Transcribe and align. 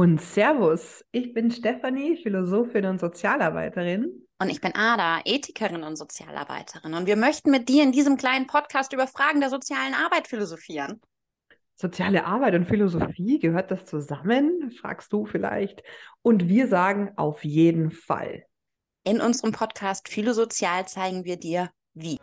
Und 0.00 0.20
Servus, 0.20 1.04
ich 1.10 1.34
bin 1.34 1.50
Stefanie, 1.50 2.16
Philosophin 2.22 2.84
und 2.86 3.00
Sozialarbeiterin. 3.00 4.28
Und 4.40 4.48
ich 4.48 4.60
bin 4.60 4.72
Ada, 4.76 5.22
Ethikerin 5.24 5.82
und 5.82 5.96
Sozialarbeiterin. 5.96 6.94
Und 6.94 7.08
wir 7.08 7.16
möchten 7.16 7.50
mit 7.50 7.68
dir 7.68 7.82
in 7.82 7.90
diesem 7.90 8.16
kleinen 8.16 8.46
Podcast 8.46 8.92
über 8.92 9.08
Fragen 9.08 9.40
der 9.40 9.50
sozialen 9.50 9.94
Arbeit 9.94 10.28
philosophieren. 10.28 11.00
Soziale 11.74 12.24
Arbeit 12.24 12.54
und 12.54 12.66
Philosophie, 12.66 13.40
gehört 13.40 13.72
das 13.72 13.86
zusammen? 13.86 14.70
Fragst 14.70 15.12
du 15.12 15.26
vielleicht. 15.26 15.82
Und 16.22 16.46
wir 16.46 16.68
sagen 16.68 17.10
auf 17.16 17.44
jeden 17.44 17.90
Fall. 17.90 18.44
In 19.02 19.20
unserem 19.20 19.50
Podcast 19.50 20.08
Philosozial 20.08 20.86
zeigen 20.86 21.24
wir 21.24 21.38
dir, 21.38 21.72
wie. 21.94 22.18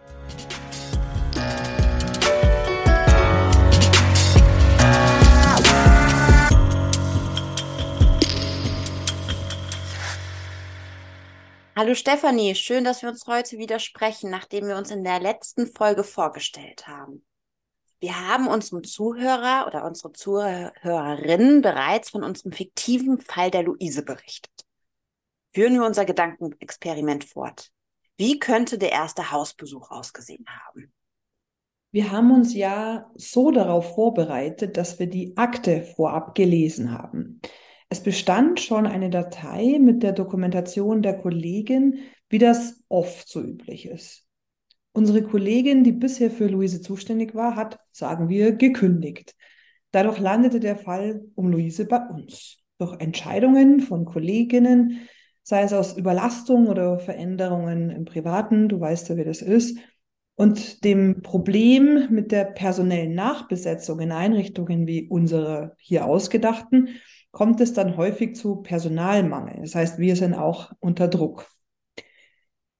Hallo 11.77 11.93
Stefanie, 11.93 12.55
schön, 12.55 12.85
dass 12.85 13.01
wir 13.01 13.09
uns 13.09 13.27
heute 13.27 13.57
wieder 13.57 13.79
sprechen, 13.79 14.29
nachdem 14.29 14.65
wir 14.67 14.77
uns 14.77 14.91
in 14.91 15.03
der 15.03 15.19
letzten 15.19 15.67
Folge 15.67 16.05
vorgestellt 16.05 16.87
haben. 16.87 17.25
Wir 17.99 18.29
haben 18.29 18.47
unserem 18.47 18.85
Zuhörer 18.85 19.65
oder 19.67 19.83
unsere 19.83 20.13
Zuhörerin 20.13 21.61
bereits 21.61 22.11
von 22.11 22.23
unserem 22.23 22.53
fiktiven 22.53 23.19
Fall 23.19 23.51
der 23.51 23.63
Luise 23.63 24.05
berichtet. 24.05 24.53
Führen 25.53 25.73
wir 25.73 25.85
unser 25.85 26.05
Gedankenexperiment 26.05 27.25
fort. 27.25 27.73
Wie 28.15 28.39
könnte 28.39 28.77
der 28.77 28.93
erste 28.93 29.33
Hausbesuch 29.33 29.91
ausgesehen 29.91 30.45
haben? 30.47 30.93
Wir 31.91 32.09
haben 32.09 32.31
uns 32.31 32.53
ja 32.53 33.11
so 33.15 33.51
darauf 33.51 33.95
vorbereitet, 33.95 34.77
dass 34.77 34.97
wir 34.97 35.07
die 35.07 35.35
Akte 35.35 35.81
vorab 35.81 36.35
gelesen 36.35 36.97
haben. 36.97 37.41
Es 37.89 38.01
bestand 38.01 38.59
schon 38.59 38.87
eine 38.87 39.09
Datei 39.09 39.77
mit 39.79 40.03
der 40.03 40.11
Dokumentation 40.11 41.01
der 41.01 41.17
Kollegin, 41.17 41.99
wie 42.29 42.39
das 42.39 42.83
oft 42.89 43.27
so 43.27 43.41
üblich 43.41 43.87
ist. 43.87 44.25
Unsere 44.91 45.23
Kollegin, 45.23 45.83
die 45.83 45.91
bisher 45.91 46.31
für 46.31 46.47
Luise 46.47 46.81
zuständig 46.81 47.35
war, 47.35 47.55
hat, 47.55 47.79
sagen 47.91 48.29
wir, 48.29 48.53
gekündigt. 48.53 49.35
Dadurch 49.91 50.19
landete 50.19 50.59
der 50.59 50.77
Fall 50.77 51.25
um 51.35 51.49
Luise 51.49 51.85
bei 51.85 51.99
uns. 51.99 52.57
Durch 52.77 52.99
Entscheidungen 52.99 53.81
von 53.81 54.05
Kolleginnen, 54.05 55.07
sei 55.43 55.63
es 55.63 55.73
aus 55.73 55.97
Überlastung 55.97 56.67
oder 56.67 56.99
Veränderungen 56.99 57.89
im 57.89 58.05
Privaten, 58.05 58.67
du 58.67 58.79
weißt 58.79 59.09
ja, 59.09 59.17
wie 59.17 59.23
das 59.23 59.41
ist, 59.41 59.77
und 60.35 60.83
dem 60.83 61.21
Problem 61.21 62.07
mit 62.09 62.31
der 62.31 62.45
personellen 62.45 63.15
Nachbesetzung 63.15 63.99
in 63.99 64.11
Einrichtungen 64.11 64.85
wie 64.85 65.07
unsere 65.07 65.75
hier 65.77 66.05
ausgedachten, 66.05 66.89
kommt 67.31 67.61
es 67.61 67.73
dann 67.73 67.97
häufig 67.97 68.35
zu 68.35 68.57
Personalmangel. 68.57 69.61
Das 69.61 69.75
heißt, 69.75 69.99
wir 69.99 70.15
sind 70.15 70.33
auch 70.33 70.71
unter 70.79 71.07
Druck. 71.07 71.47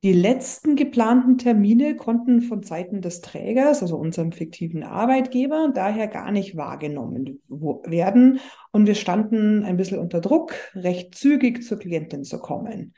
Die 0.03 0.13
letzten 0.13 0.75
geplanten 0.75 1.39
Termine 1.39 1.95
konnten 1.95 2.41
von 2.41 2.61
Seiten 2.61 3.01
des 3.01 3.21
Trägers, 3.21 3.81
also 3.81 3.97
unserem 3.97 4.31
fiktiven 4.31 4.83
Arbeitgeber, 4.83 5.71
daher 5.73 6.07
gar 6.07 6.31
nicht 6.31 6.55
wahrgenommen 6.55 7.41
werden. 7.49 8.39
Und 8.71 8.85
wir 8.85 8.93
standen 8.93 9.63
ein 9.63 9.77
bisschen 9.77 9.97
unter 9.97 10.21
Druck, 10.21 10.53
recht 10.75 11.15
zügig 11.15 11.63
zur 11.63 11.79
Klientin 11.79 12.23
zu 12.23 12.37
kommen. 12.37 12.93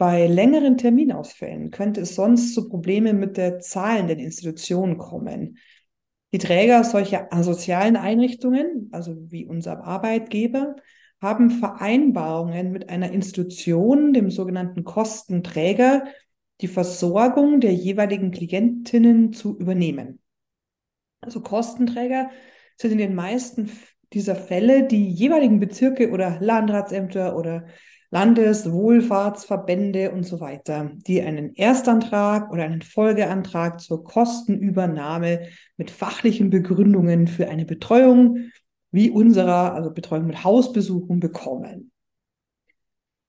Bei 0.00 0.26
längeren 0.26 0.78
Terminausfällen 0.78 1.70
könnte 1.70 2.00
es 2.00 2.14
sonst 2.14 2.54
zu 2.54 2.70
Problemen 2.70 3.18
mit 3.18 3.36
der 3.36 3.60
zahlenden 3.60 4.18
Institution 4.18 4.96
kommen. 4.96 5.58
Die 6.32 6.38
Träger 6.38 6.84
solcher 6.84 7.28
sozialen 7.42 7.96
Einrichtungen, 7.96 8.88
also 8.92 9.14
wie 9.30 9.44
unser 9.44 9.84
Arbeitgeber, 9.84 10.76
haben 11.20 11.50
Vereinbarungen 11.50 12.72
mit 12.72 12.88
einer 12.88 13.12
Institution, 13.12 14.14
dem 14.14 14.30
sogenannten 14.30 14.84
Kostenträger, 14.84 16.04
die 16.62 16.68
Versorgung 16.68 17.60
der 17.60 17.74
jeweiligen 17.74 18.30
Klientinnen 18.30 19.34
zu 19.34 19.54
übernehmen. 19.58 20.18
Also 21.20 21.42
Kostenträger 21.42 22.30
sind 22.78 22.92
in 22.92 22.98
den 22.98 23.14
meisten 23.14 23.70
dieser 24.14 24.34
Fälle 24.34 24.86
die 24.86 25.10
jeweiligen 25.10 25.60
Bezirke 25.60 26.10
oder 26.10 26.38
Landratsämter 26.40 27.36
oder 27.36 27.66
Landeswohlfahrtsverbände 28.10 30.10
und 30.10 30.24
so 30.24 30.40
weiter, 30.40 30.90
die 31.06 31.22
einen 31.22 31.54
Erstantrag 31.54 32.50
oder 32.50 32.64
einen 32.64 32.82
Folgeantrag 32.82 33.80
zur 33.80 34.02
Kostenübernahme 34.02 35.46
mit 35.76 35.90
fachlichen 35.90 36.50
Begründungen 36.50 37.28
für 37.28 37.48
eine 37.48 37.64
Betreuung 37.64 38.50
wie 38.90 39.10
unserer, 39.10 39.74
also 39.74 39.92
Betreuung 39.92 40.26
mit 40.26 40.42
Hausbesuchen 40.42 41.20
bekommen. 41.20 41.92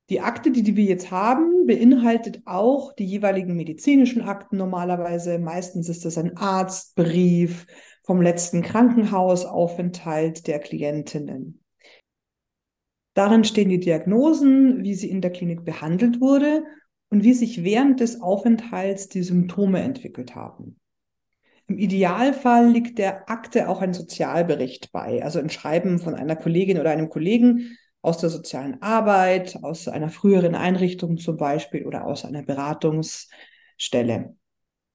Die 0.10 0.20
Akte, 0.20 0.52
die, 0.52 0.64
die 0.64 0.76
wir 0.76 0.84
jetzt 0.84 1.12
haben, 1.12 1.68
beinhaltet 1.68 2.42
auch 2.46 2.94
die 2.94 3.06
jeweiligen 3.06 3.56
medizinischen 3.56 4.24
Akten 4.24 4.58
normalerweise. 4.58 5.40
Meistens 5.40 5.88
ist 5.88 6.04
das 6.04 6.18
ein 6.18 6.36
Arztbrief 6.36 7.66
vom 8.04 8.22
letzten 8.22 8.62
Krankenhausaufenthalt 8.62 10.48
der 10.48 10.60
Klientinnen. 10.60 11.61
Darin 13.14 13.44
stehen 13.44 13.70
die 13.70 13.80
Diagnosen, 13.80 14.84
wie 14.84 14.94
sie 14.94 15.10
in 15.10 15.22
der 15.22 15.32
Klinik 15.32 15.66
behandelt 15.66 16.22
wurde 16.22 16.64
und 17.10 17.24
wie 17.24 17.34
sich 17.34 17.64
während 17.64 18.00
des 18.00 18.22
Aufenthalts 18.22 19.10
die 19.10 19.24
Symptome 19.24 19.82
entwickelt 19.82 20.36
haben. 20.36 20.80
Im 21.68 21.78
Idealfall 21.78 22.70
liegt 22.70 22.98
der 22.98 23.30
Akte 23.30 23.70
auch 23.70 23.82
ein 23.82 23.94
Sozialbericht 23.94 24.92
bei, 24.92 25.24
also 25.24 25.40
ein 25.40 25.50
Schreiben 25.50 26.00
von 26.00 26.16
einer 26.16 26.36
Kollegin 26.36 26.80
oder 26.80 26.92
einem 26.92 27.10
Kollegen 27.10 27.78
aus 28.02 28.18
der 28.18 28.30
sozialen 28.30 28.82
Arbeit, 28.82 29.60
aus 29.62 29.88
einer 29.88 30.10
früheren 30.10 30.56
Einrichtung 30.56 31.18
zum 31.18 31.38
Beispiel 31.38 31.86
oder 31.86 32.06
aus 32.06 32.26
einer 32.26 32.44
Beratungsstelle. 32.44 34.36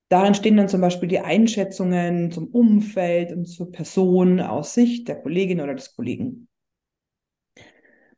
Darin 0.09 0.35
stehen 0.35 0.57
dann 0.57 0.69
zum 0.69 0.81
Beispiel 0.81 1.09
die 1.09 1.21
Einschätzungen 1.21 2.31
zum 2.31 2.49
Umfeld 2.49 3.33
und 3.33 3.47
zur 3.47 3.73
Person 3.73 4.41
aus 4.41 4.75
Sicht 4.75 5.09
der 5.09 5.21
Kollegin 5.21 5.61
oder 5.61 5.75
des 5.75 5.95
Kollegen. 5.95 6.49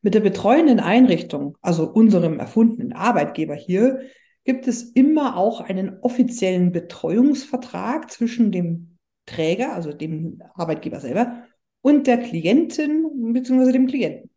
Mit 0.00 0.14
der 0.14 0.20
betreuenden 0.20 0.80
Einrichtung, 0.80 1.56
also 1.60 1.90
unserem 1.90 2.38
erfundenen 2.38 2.92
Arbeitgeber 2.92 3.54
hier, 3.54 4.00
gibt 4.44 4.68
es 4.68 4.82
immer 4.82 5.36
auch 5.36 5.60
einen 5.60 5.98
offiziellen 6.00 6.72
Betreuungsvertrag 6.72 8.10
zwischen 8.10 8.52
dem 8.52 8.96
Träger, 9.26 9.74
also 9.74 9.92
dem 9.92 10.42
Arbeitgeber 10.54 11.00
selber, 11.00 11.44
und 11.82 12.06
der 12.06 12.18
Klientin 12.18 13.32
bzw. 13.32 13.72
dem 13.72 13.86
Klienten. 13.86 14.30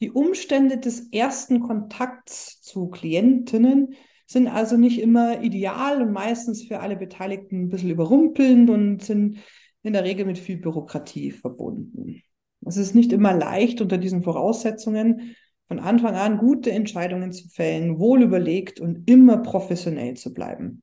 Die 0.00 0.10
Umstände 0.10 0.78
des 0.78 1.08
ersten 1.12 1.60
Kontakts 1.60 2.62
zu 2.62 2.88
Klientinnen 2.88 3.94
sind 4.26 4.46
also 4.46 4.76
nicht 4.76 5.00
immer 5.00 5.42
ideal 5.42 6.00
und 6.00 6.12
meistens 6.12 6.62
für 6.62 6.80
alle 6.80 6.96
Beteiligten 6.96 7.64
ein 7.64 7.68
bisschen 7.68 7.90
überrumpelnd 7.90 8.70
und 8.70 9.02
sind 9.02 9.38
in 9.82 9.92
der 9.92 10.04
Regel 10.04 10.24
mit 10.24 10.38
viel 10.38 10.58
Bürokratie 10.58 11.32
verbunden. 11.32 12.22
Es 12.66 12.76
ist 12.76 12.94
nicht 12.94 13.12
immer 13.12 13.34
leicht, 13.34 13.80
unter 13.80 13.98
diesen 13.98 14.22
Voraussetzungen 14.22 15.36
von 15.68 15.78
Anfang 15.78 16.16
an 16.16 16.38
gute 16.38 16.72
Entscheidungen 16.72 17.32
zu 17.32 17.48
fällen, 17.48 17.98
wohl 17.98 18.22
überlegt 18.22 18.80
und 18.80 19.08
immer 19.08 19.38
professionell 19.38 20.14
zu 20.14 20.34
bleiben. 20.34 20.82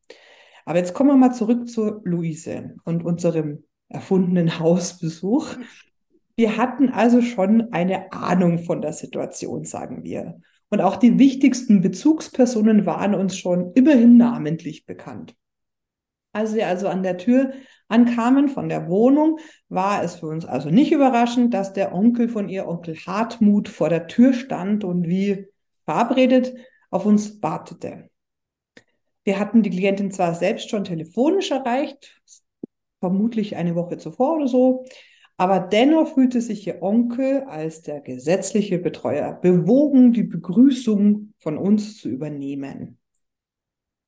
Aber 0.66 0.80
jetzt 0.80 0.94
kommen 0.94 1.10
wir 1.10 1.18
mal 1.18 1.34
zurück 1.34 1.68
zu 1.70 2.02
Luise 2.04 2.76
und 2.84 3.04
unserem 3.04 3.64
erfundenen 3.90 4.60
Hausbesuch. 4.60 5.48
Wir 6.36 6.58
hatten 6.58 6.90
also 6.90 7.22
schon 7.22 7.74
eine 7.74 8.12
Ahnung 8.12 8.60
von 8.60 8.82
der 8.82 8.94
Situation, 8.94 9.66
sagen 9.66 10.04
wir. 10.04 10.40
Und 10.70 10.82
auch 10.82 10.98
die 10.98 11.18
wichtigsten 11.18 11.82
Bezugspersonen 11.82 12.86
waren 12.86 13.16
uns 13.16 13.38
schon 13.38 13.72
immerhin 13.74 14.18
namentlich 14.18 14.86
bekannt. 14.86 15.36
Als 16.38 16.54
wir 16.54 16.68
also 16.68 16.88
an 16.88 17.02
der 17.02 17.18
Tür 17.18 17.52
ankamen 17.88 18.48
von 18.48 18.70
der 18.70 18.88
Wohnung, 18.88 19.40
war 19.70 20.04
es 20.04 20.18
für 20.18 20.28
uns 20.28 20.46
also 20.46 20.70
nicht 20.70 20.92
überraschend, 20.92 21.52
dass 21.52 21.74
der 21.74 21.96
Onkel 21.96 22.30
von 22.30 22.48
ihr, 22.48 22.68
Onkel 22.68 22.96
Hartmut, 22.96 23.70
vor 23.70 23.90
der 23.90 24.06
Tür 24.06 24.34
stand 24.34 24.84
und 24.84 25.08
wie 25.08 25.48
verabredet 25.86 26.54
auf 26.92 27.08
uns 27.08 27.42
wartete. 27.42 28.12
Wir 29.24 29.40
hatten 29.40 29.64
die 29.64 29.72
Klientin 29.72 30.12
zwar 30.12 30.36
selbst 30.36 30.70
schon 30.70 30.84
telefonisch 30.84 31.50
erreicht, 31.50 32.22
vermutlich 33.00 33.56
eine 33.56 33.74
Woche 33.74 33.98
zuvor 33.98 34.36
oder 34.36 34.48
so, 34.48 34.86
aber 35.38 35.60
dennoch 35.60 36.14
fühlte 36.14 36.40
sich 36.40 36.68
ihr 36.68 36.84
Onkel 36.84 37.46
als 37.46 37.82
der 37.82 38.02
gesetzliche 38.02 38.78
Betreuer 38.78 39.34
bewogen, 39.34 40.14
die 40.14 40.24
Begrüßung 40.24 41.34
von 41.40 41.58
uns 41.58 41.98
zu 41.98 42.10
übernehmen. 42.10 43.00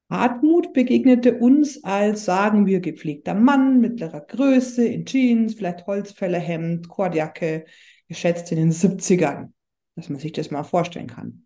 Hartmut 0.09 0.73
begegnete 0.73 1.35
uns 1.35 1.83
als, 1.83 2.25
sagen 2.25 2.65
wir, 2.65 2.79
gepflegter 2.79 3.35
Mann 3.35 3.79
mittlerer 3.79 4.21
Größe, 4.21 4.85
in 4.85 5.05
Jeans, 5.05 5.53
vielleicht 5.53 5.85
Holzfällerhemd, 5.85 6.89
Kordjacke, 6.89 7.65
geschätzt 8.07 8.51
in 8.51 8.57
den 8.57 8.71
70ern, 8.71 9.51
dass 9.95 10.09
man 10.09 10.19
sich 10.19 10.31
das 10.31 10.49
mal 10.49 10.63
vorstellen 10.63 11.07
kann. 11.07 11.45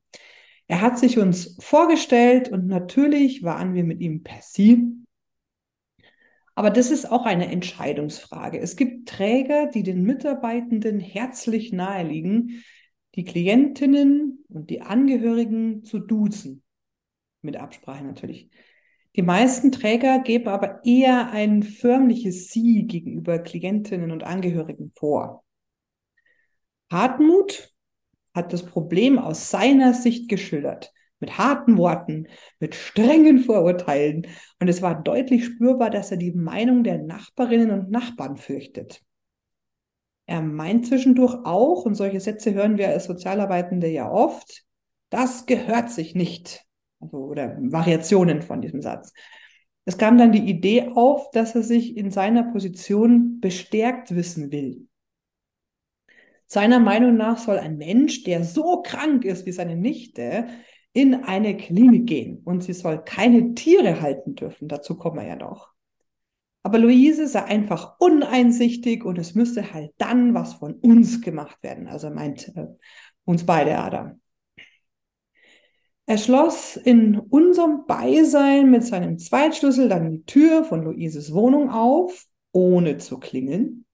Er 0.68 0.80
hat 0.80 0.98
sich 0.98 1.20
uns 1.20 1.58
vorgestellt 1.60 2.50
und 2.50 2.68
natürlich 2.68 3.44
waren 3.44 3.74
wir 3.74 3.84
mit 3.84 4.00
ihm 4.00 4.24
per 4.24 4.42
Sie. 4.42 4.82
Aber 6.56 6.70
das 6.70 6.90
ist 6.90 7.12
auch 7.12 7.26
eine 7.26 7.52
Entscheidungsfrage. 7.52 8.60
Es 8.60 8.78
gibt 8.78 9.10
Träger, 9.10 9.68
die 9.68 9.84
den 9.84 10.04
Mitarbeitenden 10.04 11.00
herzlich 11.00 11.74
naheliegen, 11.74 12.64
die 13.16 13.26
Klientinnen 13.26 14.46
und 14.48 14.70
die 14.70 14.82
Angehörigen 14.82 15.84
zu 15.84 16.00
duzen. 16.00 16.63
Mit 17.44 17.58
Absprache 17.58 18.04
natürlich. 18.04 18.50
Die 19.16 19.22
meisten 19.22 19.72
Träger 19.72 20.20
geben 20.20 20.48
aber 20.48 20.84
eher 20.84 21.30
ein 21.30 21.62
förmliches 21.62 22.50
Sie 22.50 22.88
gegenüber 22.88 23.38
Klientinnen 23.38 24.12
und 24.12 24.24
Angehörigen 24.24 24.92
vor. 24.96 25.44
Hartmut 26.92 27.72
hat 28.34 28.54
das 28.54 28.66
Problem 28.66 29.20
aus 29.20 29.52
seiner 29.52 29.94
Sicht 29.94 30.30
geschildert 30.30 30.92
mit 31.24 31.38
harten 31.38 31.78
Worten, 31.78 32.28
mit 32.60 32.76
strengen 32.76 33.40
Vorurteilen. 33.40 34.28
Und 34.60 34.68
es 34.68 34.82
war 34.82 35.02
deutlich 35.02 35.46
spürbar, 35.46 35.90
dass 35.90 36.12
er 36.12 36.18
die 36.18 36.34
Meinung 36.34 36.84
der 36.84 36.98
Nachbarinnen 36.98 37.72
und 37.72 37.90
Nachbarn 37.90 38.36
fürchtet. 38.36 39.02
Er 40.26 40.42
meint 40.42 40.86
zwischendurch 40.86 41.34
auch, 41.46 41.86
und 41.86 41.96
solche 41.96 42.20
Sätze 42.20 42.54
hören 42.54 42.78
wir 42.78 42.90
als 42.90 43.06
Sozialarbeitende 43.06 43.88
ja 43.88 44.12
oft, 44.12 44.64
das 45.10 45.46
gehört 45.46 45.92
sich 45.92 46.14
nicht. 46.14 46.66
Also, 47.04 47.18
oder 47.18 47.58
Variationen 47.60 48.42
von 48.42 48.62
diesem 48.62 48.82
Satz. 48.82 49.14
Es 49.86 49.98
kam 49.98 50.18
dann 50.18 50.32
die 50.32 50.50
Idee 50.50 50.92
auf, 50.96 51.30
dass 51.32 51.56
er 51.56 51.64
sich 51.64 51.98
in 51.98 52.10
seiner 52.10 52.44
Position 52.44 53.40
bestärkt 53.42 54.16
wissen 54.16 54.52
will. 54.52 54.88
Seiner 56.48 56.80
Meinung 56.80 57.16
nach 57.16 57.38
soll 57.38 57.58
ein 57.58 57.78
Mensch, 57.78 58.24
der 58.24 58.44
so 58.44 58.82
krank 58.82 59.26
ist 59.26 59.46
wie 59.46 59.52
seine 59.52 59.76
Nichte, 59.76 60.48
in 60.94 61.24
eine 61.24 61.58
Klinik 61.58 62.06
gehen 62.06 62.42
und 62.46 62.64
sie 62.64 62.74
soll 62.74 63.04
keine 63.04 63.56
Tiere 63.56 64.02
halten 64.02 64.36
dürfen. 64.36 64.68
Dazu 64.68 64.96
kommen 64.96 65.18
wir 65.18 65.28
ja 65.28 65.36
noch. 65.36 65.74
Aber 66.62 66.78
Luise 66.78 67.28
sei 67.28 67.44
einfach 67.44 68.00
uneinsichtig 68.00 69.04
und 69.04 69.18
es 69.18 69.36
müsste 69.36 69.74
halt 69.74 69.92
dann 69.98 70.34
was 70.34 70.54
von 70.54 70.76
uns 70.76 71.22
gemacht 71.22 71.62
werden. 71.62 71.88
Also 71.88 72.10
meint 72.10 72.56
äh, 72.56 72.68
uns 73.26 73.46
beide 73.46 73.78
Adam. 73.80 74.22
Er 76.06 76.18
schloss 76.18 76.76
in 76.76 77.18
unserem 77.18 77.86
Beisein 77.88 78.70
mit 78.70 78.86
seinem 78.86 79.18
Zweitschlüssel 79.18 79.88
dann 79.88 80.12
die 80.12 80.24
Tür 80.26 80.64
von 80.64 80.84
Luises 80.84 81.34
Wohnung 81.34 81.70
auf, 81.70 82.26
ohne 82.52 82.98
zu 82.98 83.20
klingeln. 83.20 83.86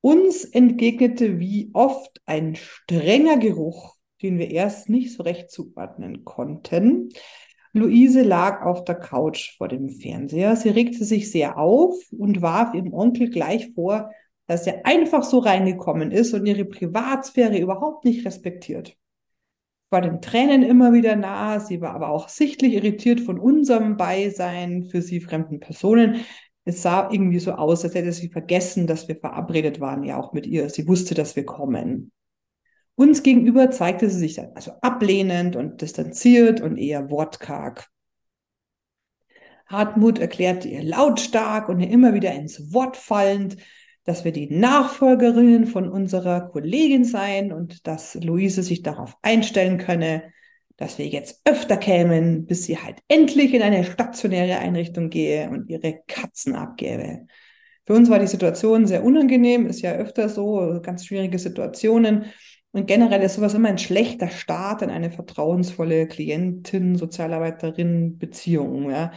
Uns 0.00 0.44
entgegnete 0.44 1.38
wie 1.38 1.70
oft 1.72 2.20
ein 2.26 2.56
strenger 2.56 3.36
Geruch 3.36 3.96
den 4.22 4.38
wir 4.38 4.50
erst 4.50 4.88
nicht 4.88 5.14
so 5.14 5.22
recht 5.22 5.50
zuordnen 5.50 6.24
konnten. 6.24 7.10
Luise 7.72 8.22
lag 8.22 8.62
auf 8.64 8.84
der 8.84 8.96
Couch 8.96 9.56
vor 9.56 9.68
dem 9.68 9.88
Fernseher. 9.88 10.56
Sie 10.56 10.70
regte 10.70 11.04
sich 11.04 11.30
sehr 11.30 11.56
auf 11.56 11.94
und 12.10 12.42
warf 12.42 12.74
ihrem 12.74 12.92
Onkel 12.92 13.30
gleich 13.30 13.72
vor, 13.74 14.10
dass 14.46 14.66
er 14.66 14.84
einfach 14.84 15.22
so 15.22 15.38
reingekommen 15.38 16.10
ist 16.10 16.34
und 16.34 16.46
ihre 16.46 16.64
Privatsphäre 16.64 17.58
überhaupt 17.58 18.04
nicht 18.04 18.26
respektiert. 18.26 18.96
War 19.90 20.00
den 20.00 20.20
Tränen 20.20 20.62
immer 20.62 20.92
wieder 20.92 21.16
nah, 21.16 21.58
sie 21.58 21.80
war 21.80 21.94
aber 21.94 22.10
auch 22.10 22.28
sichtlich 22.28 22.74
irritiert 22.74 23.20
von 23.20 23.38
unserem 23.38 23.96
Beisein 23.96 24.84
für 24.84 25.02
sie 25.02 25.20
fremden 25.20 25.58
Personen. 25.58 26.24
Es 26.64 26.82
sah 26.82 27.10
irgendwie 27.10 27.40
so 27.40 27.52
aus, 27.52 27.84
als 27.84 27.94
hätte 27.94 28.12
sie 28.12 28.28
vergessen, 28.28 28.86
dass 28.86 29.08
wir 29.08 29.16
verabredet 29.16 29.80
waren, 29.80 30.04
ja 30.04 30.16
auch 30.16 30.32
mit 30.32 30.46
ihr. 30.46 30.68
Sie 30.70 30.86
wusste, 30.86 31.14
dass 31.14 31.34
wir 31.34 31.44
kommen. 31.44 32.12
Uns 32.94 33.22
gegenüber 33.22 33.70
zeigte 33.70 34.10
sie 34.10 34.18
sich 34.18 34.34
dann 34.34 34.50
also 34.54 34.72
ablehnend 34.82 35.56
und 35.56 35.80
distanziert 35.80 36.60
und 36.60 36.76
eher 36.76 37.10
wortkarg. 37.10 37.88
Hartmut 39.66 40.18
erklärte 40.18 40.68
ihr 40.68 40.82
lautstark 40.82 41.68
und 41.68 41.80
ihr 41.80 41.90
immer 41.90 42.12
wieder 42.12 42.32
ins 42.32 42.72
Wort 42.72 42.96
fallend, 42.96 43.56
dass 44.04 44.24
wir 44.24 44.32
die 44.32 44.50
Nachfolgerinnen 44.50 45.66
von 45.66 45.88
unserer 45.88 46.48
Kollegin 46.48 47.04
seien 47.04 47.52
und 47.52 47.86
dass 47.86 48.14
Luise 48.14 48.62
sich 48.62 48.82
darauf 48.82 49.16
einstellen 49.22 49.78
könne, 49.78 50.32
dass 50.76 50.96
wir 50.96 51.06
jetzt 51.06 51.42
öfter 51.44 51.76
kämen, 51.76 52.46
bis 52.46 52.64
sie 52.64 52.78
halt 52.78 52.96
endlich 53.08 53.52
in 53.52 53.62
eine 53.62 53.84
stationäre 53.84 54.58
Einrichtung 54.58 55.10
gehe 55.10 55.50
und 55.50 55.68
ihre 55.68 56.00
Katzen 56.06 56.54
abgäbe. 56.54 57.26
Für 57.84 57.92
uns 57.94 58.08
war 58.08 58.18
die 58.18 58.26
Situation 58.26 58.86
sehr 58.86 59.04
unangenehm, 59.04 59.66
ist 59.66 59.82
ja 59.82 59.92
öfter 59.92 60.28
so, 60.28 60.80
ganz 60.82 61.04
schwierige 61.04 61.38
Situationen. 61.38 62.26
Und 62.72 62.86
generell 62.86 63.20
ist 63.22 63.34
sowas 63.34 63.54
immer 63.54 63.68
ein 63.68 63.78
schlechter 63.78 64.28
Start 64.28 64.82
in 64.82 64.90
eine 64.90 65.10
vertrauensvolle 65.10 66.06
Klientin, 66.06 66.96
Sozialarbeiterin, 66.96 68.16
Beziehung. 68.16 68.90
Ja. 68.90 69.12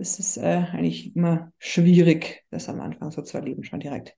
Es 0.00 0.18
ist 0.18 0.38
äh, 0.38 0.64
eigentlich 0.72 1.14
immer 1.14 1.52
schwierig, 1.58 2.44
das 2.50 2.68
am 2.68 2.80
Anfang 2.80 3.10
so 3.10 3.22
zu 3.22 3.36
erleben, 3.36 3.64
schon 3.64 3.80
direkt. 3.80 4.16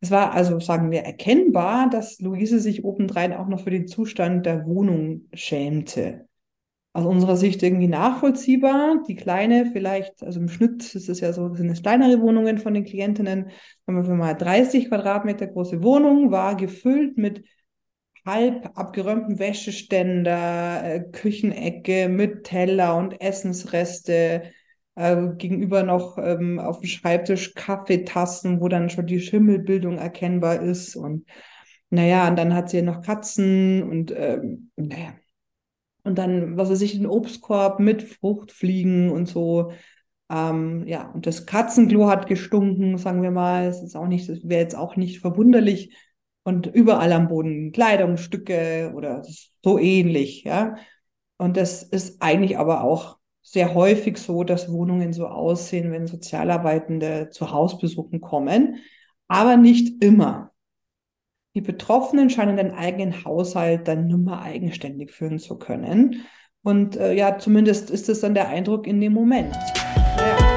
Es 0.00 0.10
war 0.10 0.32
also, 0.32 0.60
sagen 0.60 0.90
wir, 0.90 1.00
erkennbar, 1.00 1.88
dass 1.88 2.20
Luise 2.20 2.60
sich 2.60 2.84
obendrein 2.84 3.32
auch 3.32 3.48
noch 3.48 3.60
für 3.60 3.70
den 3.70 3.88
Zustand 3.88 4.44
der 4.44 4.66
Wohnung 4.66 5.22
schämte. 5.32 6.28
Aus 6.92 7.06
unserer 7.06 7.36
Sicht 7.36 7.62
irgendwie 7.62 7.88
nachvollziehbar. 7.88 9.02
Die 9.08 9.16
kleine, 9.16 9.70
vielleicht, 9.72 10.22
also 10.22 10.38
im 10.38 10.48
Schnitt 10.48 10.94
ist 10.94 11.08
es 11.08 11.20
ja 11.20 11.32
so, 11.32 11.54
sind 11.54 11.70
es 11.70 11.82
kleinere 11.82 12.20
Wohnungen 12.20 12.58
von 12.58 12.74
den 12.74 12.84
Klientinnen. 12.84 13.50
Wenn 13.86 14.06
wir 14.06 14.14
mal 14.14 14.34
30 14.34 14.88
Quadratmeter 14.88 15.46
große 15.46 15.82
Wohnung 15.82 16.30
war 16.30 16.56
gefüllt 16.56 17.16
mit 17.16 17.42
halb 18.26 18.70
abgeräumten 18.78 19.38
Wäscheständer, 19.38 20.84
äh, 20.84 21.00
Küchenecke 21.12 22.08
mit 22.08 22.44
Teller 22.44 22.96
und 22.96 23.20
Essensreste, 23.20 24.42
äh, 24.96 25.28
gegenüber 25.36 25.82
noch 25.84 26.18
ähm, 26.18 26.58
auf 26.58 26.80
dem 26.80 26.88
Schreibtisch 26.88 27.54
Kaffeetassen, 27.54 28.60
wo 28.60 28.68
dann 28.68 28.90
schon 28.90 29.06
die 29.06 29.20
Schimmelbildung 29.20 29.98
erkennbar 29.98 30.60
ist. 30.60 30.96
Und 30.96 31.26
naja, 31.90 32.28
und 32.28 32.36
dann 32.36 32.54
hat 32.54 32.70
sie 32.70 32.82
noch 32.82 33.02
Katzen 33.02 33.82
und 33.84 34.12
ähm, 34.16 34.70
naja. 34.76 35.14
Und 36.02 36.18
dann, 36.18 36.56
was 36.56 36.70
weiß 36.70 36.82
ich, 36.82 36.94
ein 36.94 37.06
Obstkorb 37.06 37.80
mit 37.80 38.02
Fruchtfliegen 38.02 39.10
und 39.10 39.26
so. 39.26 39.72
Ähm, 40.30 40.86
ja, 40.86 41.10
und 41.12 41.26
das 41.26 41.46
Katzenklo 41.46 42.08
hat 42.08 42.26
gestunken, 42.26 42.98
sagen 42.98 43.22
wir 43.22 43.30
mal. 43.30 43.66
Es 43.66 43.82
ist 43.82 43.96
auch 43.96 44.06
nicht, 44.08 44.28
das 44.28 44.48
wäre 44.48 44.60
jetzt 44.62 44.76
auch 44.76 44.96
nicht 44.96 45.20
verwunderlich, 45.20 45.94
und 46.46 46.68
überall 46.68 47.12
am 47.12 47.26
Boden 47.26 47.72
Kleidungsstücke 47.72 48.92
oder 48.94 49.24
so 49.64 49.80
ähnlich, 49.80 50.44
ja. 50.44 50.76
Und 51.38 51.56
das 51.56 51.82
ist 51.82 52.22
eigentlich 52.22 52.56
aber 52.56 52.84
auch 52.84 53.15
sehr 53.48 53.74
häufig 53.74 54.18
so, 54.18 54.42
dass 54.42 54.72
Wohnungen 54.72 55.12
so 55.12 55.28
aussehen, 55.28 55.92
wenn 55.92 56.08
Sozialarbeitende 56.08 57.30
zu 57.30 57.52
Hausbesuchen 57.52 58.20
kommen, 58.20 58.78
aber 59.28 59.56
nicht 59.56 60.02
immer. 60.02 60.50
Die 61.54 61.60
Betroffenen 61.60 62.28
scheinen 62.28 62.56
den 62.56 62.72
eigenen 62.72 63.24
Haushalt 63.24 63.86
dann 63.86 64.08
nimmer 64.08 64.42
eigenständig 64.42 65.12
führen 65.12 65.38
zu 65.38 65.58
können. 65.58 66.26
Und 66.62 66.96
äh, 66.96 67.12
ja, 67.14 67.38
zumindest 67.38 67.88
ist 67.90 68.08
es 68.08 68.20
dann 68.20 68.34
der 68.34 68.48
Eindruck 68.48 68.88
in 68.88 69.00
dem 69.00 69.12
Moment. 69.12 69.54
Ja. 70.18 70.56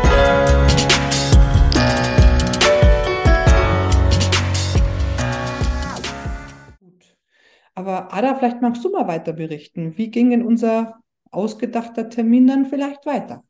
Aber 7.75 8.13
Ada, 8.13 8.35
vielleicht 8.35 8.61
magst 8.61 8.83
du 8.83 8.89
mal 8.89 9.07
weiter 9.07 9.31
berichten. 9.31 9.97
Wie 9.97 10.11
ging 10.11 10.31
denn 10.31 10.43
unser 10.43 10.95
ausgedachter 11.31 12.09
Termin 12.09 12.47
dann 12.47 12.65
vielleicht 12.65 13.05
weiter? 13.05 13.43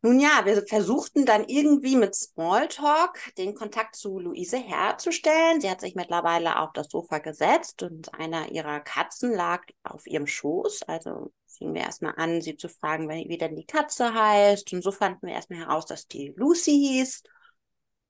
Nun 0.00 0.20
ja, 0.20 0.42
wir 0.44 0.64
versuchten 0.64 1.26
dann 1.26 1.44
irgendwie 1.48 1.96
mit 1.96 2.14
Smalltalk 2.14 3.34
den 3.36 3.54
Kontakt 3.54 3.96
zu 3.96 4.20
Luise 4.20 4.56
herzustellen. 4.56 5.60
Sie 5.60 5.68
hat 5.68 5.80
sich 5.80 5.96
mittlerweile 5.96 6.60
auf 6.60 6.70
das 6.72 6.88
Sofa 6.88 7.18
gesetzt 7.18 7.82
und 7.82 8.14
einer 8.14 8.52
ihrer 8.52 8.78
Katzen 8.78 9.32
lag 9.32 9.64
auf 9.82 10.06
ihrem 10.06 10.28
Schoß. 10.28 10.84
Also 10.84 11.32
fingen 11.46 11.74
wir 11.74 11.82
erstmal 11.82 12.14
an, 12.16 12.40
sie 12.40 12.56
zu 12.56 12.68
fragen, 12.68 13.08
wie 13.08 13.38
denn 13.38 13.56
die 13.56 13.66
Katze 13.66 14.14
heißt. 14.14 14.72
Und 14.72 14.82
so 14.82 14.92
fanden 14.92 15.26
wir 15.26 15.34
erstmal 15.34 15.60
heraus, 15.60 15.86
dass 15.86 16.06
die 16.06 16.32
Lucy 16.36 16.70
hieß. 16.70 17.24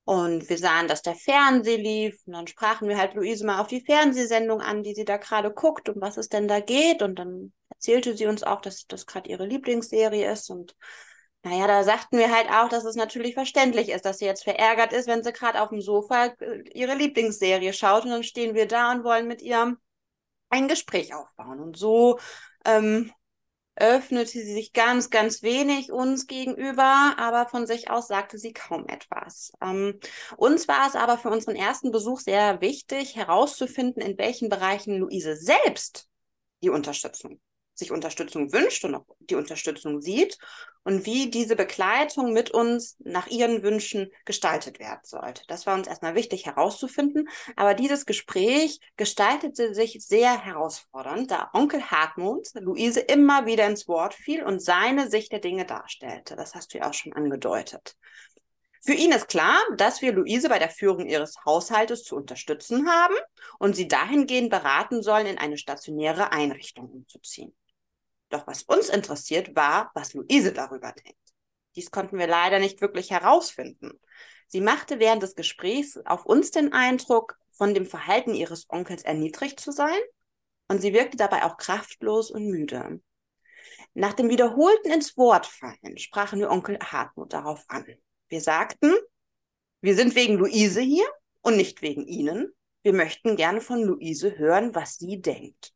Und 0.09 0.49
wir 0.49 0.57
sahen, 0.57 0.89
dass 0.89 1.03
der 1.03 1.15
Fernseh 1.15 1.77
lief. 1.77 2.23
Und 2.25 2.33
dann 2.33 2.47
sprachen 2.47 2.89
wir 2.89 2.97
halt 2.97 3.13
Luise 3.13 3.45
mal 3.45 3.61
auf 3.61 3.67
die 3.67 3.85
Fernsehsendung 3.85 4.63
an, 4.63 4.83
die 4.83 4.95
sie 4.95 5.05
da 5.05 5.19
gerade 5.19 5.53
guckt 5.53 5.91
und 5.91 6.01
was 6.01 6.17
es 6.17 6.31
denn 6.31 6.49
da 6.49 6.61
geht. 6.61 7.03
Und 7.03 7.19
dann 7.19 7.53
erzählte 7.69 8.17
sie 8.17 8.25
uns 8.25 8.43
auch, 8.43 8.63
dass 8.63 8.87
das 8.87 9.05
gerade 9.05 9.29
ihre 9.29 9.45
Lieblingsserie 9.45 10.33
ist. 10.33 10.49
Und 10.49 10.75
naja, 11.43 11.67
da 11.67 11.85
sagten 11.85 12.17
wir 12.17 12.35
halt 12.35 12.49
auch, 12.49 12.71
dass 12.71 12.87
es 12.87 12.97
natürlich 12.97 13.35
verständlich 13.35 13.91
ist, 13.91 14.07
dass 14.07 14.17
sie 14.17 14.25
jetzt 14.25 14.45
verärgert 14.45 14.95
ist, 14.95 15.09
wenn 15.09 15.23
sie 15.23 15.31
gerade 15.31 15.61
auf 15.61 15.69
dem 15.69 15.83
Sofa 15.83 16.33
äh, 16.41 16.63
ihre 16.73 16.95
Lieblingsserie 16.95 17.75
schaut. 17.75 18.05
Und 18.05 18.11
dann 18.11 18.23
stehen 18.25 18.55
wir 18.55 18.67
da 18.67 18.93
und 18.93 19.05
wollen 19.05 19.29
mit 19.29 19.43
ihr 19.43 19.77
ein 20.49 20.69
Gespräch 20.69 21.15
aufbauen. 21.15 21.61
Und 21.61 21.77
so 21.77 22.19
ähm, 22.65 23.13
öffnete 23.81 24.31
sie 24.31 24.55
sich 24.55 24.73
ganz, 24.73 25.11
ganz 25.11 25.43
wenig 25.43 25.93
uns 25.93 26.27
gegenüber, 26.27 27.15
aber 27.17 27.49
von 27.49 27.67
sich 27.67 27.91
aus 27.91 28.09
sagte 28.09 28.39
sie 28.39 28.53
kaum 28.53 28.87
etwas. 28.87 29.53
Ähm, 29.63 29.99
uns 30.37 30.69
war 30.69 30.87
es 30.89 30.97
aber 30.97 31.19
für 31.19 31.31
unseren 31.31 31.57
ersten 31.57 31.91
Besuch 31.91 32.21
sehr 32.21 32.61
wichtig, 32.61 33.17
herauszufinden, 33.17 34.03
in 34.03 34.19
welchen 34.19 34.49
Bereichen 34.49 34.99
Luise 34.99 35.37
selbst 35.37 36.09
die 36.63 36.71
Unterstützung 36.71 37.41
sich 37.79 37.93
Unterstützung 37.93 38.53
wünscht 38.53 38.85
und 38.85 38.95
auch 38.95 39.07
die 39.21 39.37
Unterstützung 39.37 40.01
sieht. 40.01 40.39
und 40.85 41.05
wie 41.05 41.29
diese 41.31 41.55
Begleitung 41.55 42.33
mit 42.33 42.51
uns 42.51 42.97
nach 43.01 43.27
ihren 43.27 43.63
Wünschen 43.63 44.11
gestaltet 44.25 44.79
werden 44.79 45.01
sollte. 45.03 45.43
Das 45.47 45.67
war 45.67 45.75
uns 45.75 45.87
erstmal 45.87 46.15
wichtig 46.15 46.47
herauszufinden, 46.47 47.29
aber 47.57 47.75
dieses 47.75 48.07
Gespräch 48.07 48.81
gestaltete 48.97 49.75
sich 49.75 49.99
sehr 50.01 50.43
herausfordernd, 50.43 51.31
da 51.31 51.51
Onkel 51.53 51.83
Hartmut 51.83 52.49
Luise 52.55 53.01
immer 53.01 53.45
wieder 53.45 53.67
ins 53.67 53.87
Wort 53.87 54.15
fiel 54.15 54.43
und 54.43 54.63
seine 54.63 55.11
Sicht 55.11 55.31
der 55.31 55.41
Dinge 55.41 55.67
darstellte. 55.67 56.37
Das 56.37 56.55
hast 56.55 56.73
du 56.73 56.79
ja 56.79 56.89
auch 56.89 56.95
schon 56.95 57.13
angedeutet. 57.13 57.95
Für 58.81 58.95
ihn 58.95 59.13
ist 59.13 59.29
klar, 59.29 59.59
dass 59.77 60.01
wir 60.01 60.15
Luise 60.15 60.49
bei 60.49 60.59
der 60.59 60.71
Führung 60.71 61.07
ihres 61.07 61.37
Haushaltes 61.45 62.05
zu 62.05 62.17
unterstützen 62.17 62.89
haben 62.89 63.15
und 63.59 63.77
sie 63.77 63.89
dahingehend 63.89 64.49
beraten 64.49 65.03
sollen, 65.03 65.27
in 65.27 65.37
eine 65.37 65.59
stationäre 65.59 66.33
Einrichtung 66.33 66.89
umzuziehen. 66.89 67.55
Doch 68.29 68.47
was 68.47 68.63
uns 68.65 68.89
interessiert, 68.89 69.57
war, 69.57 69.91
was 69.95 70.15
Luise 70.15 70.53
darüber 70.53 70.93
denkt. 70.93 71.19
Dies 71.77 71.91
konnten 71.91 72.19
wir 72.19 72.27
leider 72.27 72.59
nicht 72.59 72.81
wirklich 72.81 73.11
herausfinden. 73.11 73.93
Sie 74.49 74.61
machte 74.61 74.99
während 74.99 75.23
des 75.23 75.35
Gesprächs 75.35 75.99
auf 76.05 76.25
uns 76.25 76.51
den 76.51 76.73
Eindruck, 76.73 77.39
von 77.51 77.75
dem 77.75 77.87
Verhalten 77.87 78.35
ihres 78.35 78.67
Onkels 78.69 79.03
erniedrigt 79.03 79.59
zu 79.59 79.73
sein, 79.73 79.99
und 80.69 80.81
sie 80.81 80.93
wirkte 80.93 81.17
dabei 81.17 81.45
auch 81.45 81.57
kraftlos 81.57 82.31
und 82.31 82.47
müde. 82.47 83.01
Nach 83.95 84.13
dem 84.13 84.29
wiederholten 84.31 84.93
ins 84.93 85.17
Wort 85.17 85.47
fallen 85.47 85.99
sprachen 85.99 86.39
wir 86.39 86.51
Onkel 86.51 86.79
Hartmut 86.79 87.33
darauf 87.33 87.65
an. 87.69 87.85
Wir 88.29 88.41
sagten, 88.41 88.95
wir 89.81 89.95
sind 89.97 90.15
wegen 90.15 90.35
Luise 90.35 90.81
hier 90.81 91.07
und 91.41 91.57
nicht 91.57 91.83
wegen 91.83 92.07
Ihnen. 92.07 92.53
Wir 92.83 92.93
möchten 92.93 93.37
gerne 93.37 93.61
von 93.61 93.83
Luise 93.83 94.39
hören, 94.39 94.75
was 94.75 94.97
sie 94.99 95.21
denkt. 95.21 95.73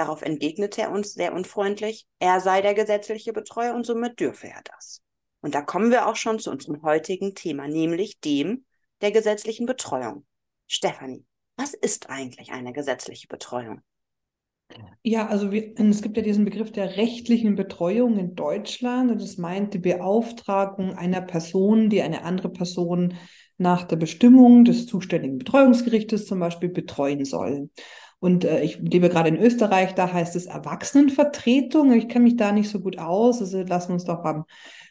Darauf 0.00 0.22
entgegnete 0.22 0.80
er 0.80 0.92
uns 0.92 1.12
sehr 1.12 1.34
unfreundlich, 1.34 2.06
er 2.20 2.40
sei 2.40 2.62
der 2.62 2.72
gesetzliche 2.72 3.34
Betreuer 3.34 3.74
und 3.74 3.84
somit 3.84 4.18
dürfe 4.18 4.46
er 4.46 4.62
das. 4.64 5.02
Und 5.42 5.54
da 5.54 5.60
kommen 5.60 5.90
wir 5.90 6.06
auch 6.06 6.16
schon 6.16 6.38
zu 6.38 6.50
unserem 6.50 6.80
heutigen 6.80 7.34
Thema, 7.34 7.68
nämlich 7.68 8.18
dem 8.18 8.64
der 9.02 9.12
gesetzlichen 9.12 9.66
Betreuung. 9.66 10.24
Stefanie, 10.66 11.26
was 11.58 11.74
ist 11.74 12.08
eigentlich 12.08 12.50
eine 12.50 12.72
gesetzliche 12.72 13.28
Betreuung? 13.28 13.82
Ja, 15.02 15.26
also 15.26 15.52
wir, 15.52 15.78
es 15.78 16.00
gibt 16.00 16.16
ja 16.16 16.22
diesen 16.22 16.46
Begriff 16.46 16.72
der 16.72 16.96
rechtlichen 16.96 17.54
Betreuung 17.54 18.16
in 18.16 18.34
Deutschland 18.34 19.10
und 19.10 19.20
das 19.20 19.36
meint 19.36 19.74
die 19.74 19.80
Beauftragung 19.80 20.94
einer 20.94 21.20
Person, 21.20 21.90
die 21.90 22.00
eine 22.00 22.22
andere 22.22 22.48
Person 22.48 23.18
nach 23.58 23.84
der 23.84 23.96
Bestimmung 23.96 24.64
des 24.64 24.86
zuständigen 24.86 25.36
Betreuungsgerichtes 25.36 26.24
zum 26.24 26.40
Beispiel 26.40 26.70
betreuen 26.70 27.26
soll. 27.26 27.68
Und 28.20 28.44
äh, 28.44 28.62
ich 28.62 28.78
lebe 28.78 29.08
gerade 29.08 29.30
in 29.30 29.38
Österreich, 29.38 29.94
da 29.94 30.12
heißt 30.12 30.36
es 30.36 30.46
Erwachsenenvertretung. 30.46 31.92
Ich 31.92 32.08
kenne 32.08 32.24
mich 32.24 32.36
da 32.36 32.52
nicht 32.52 32.68
so 32.68 32.80
gut 32.80 32.98
aus, 32.98 33.40
also 33.40 33.62
lassen 33.62 33.88
wir 33.88 33.94
uns 33.94 34.04
doch 34.04 34.22
beim 34.22 34.44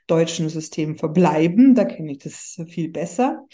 deutschen 0.07 0.49
System 0.49 0.97
verbleiben, 0.97 1.75
da 1.75 1.85
kenne 1.85 2.11
ich 2.11 2.17
das 2.17 2.59
viel 2.67 2.89
besser. 2.89 3.45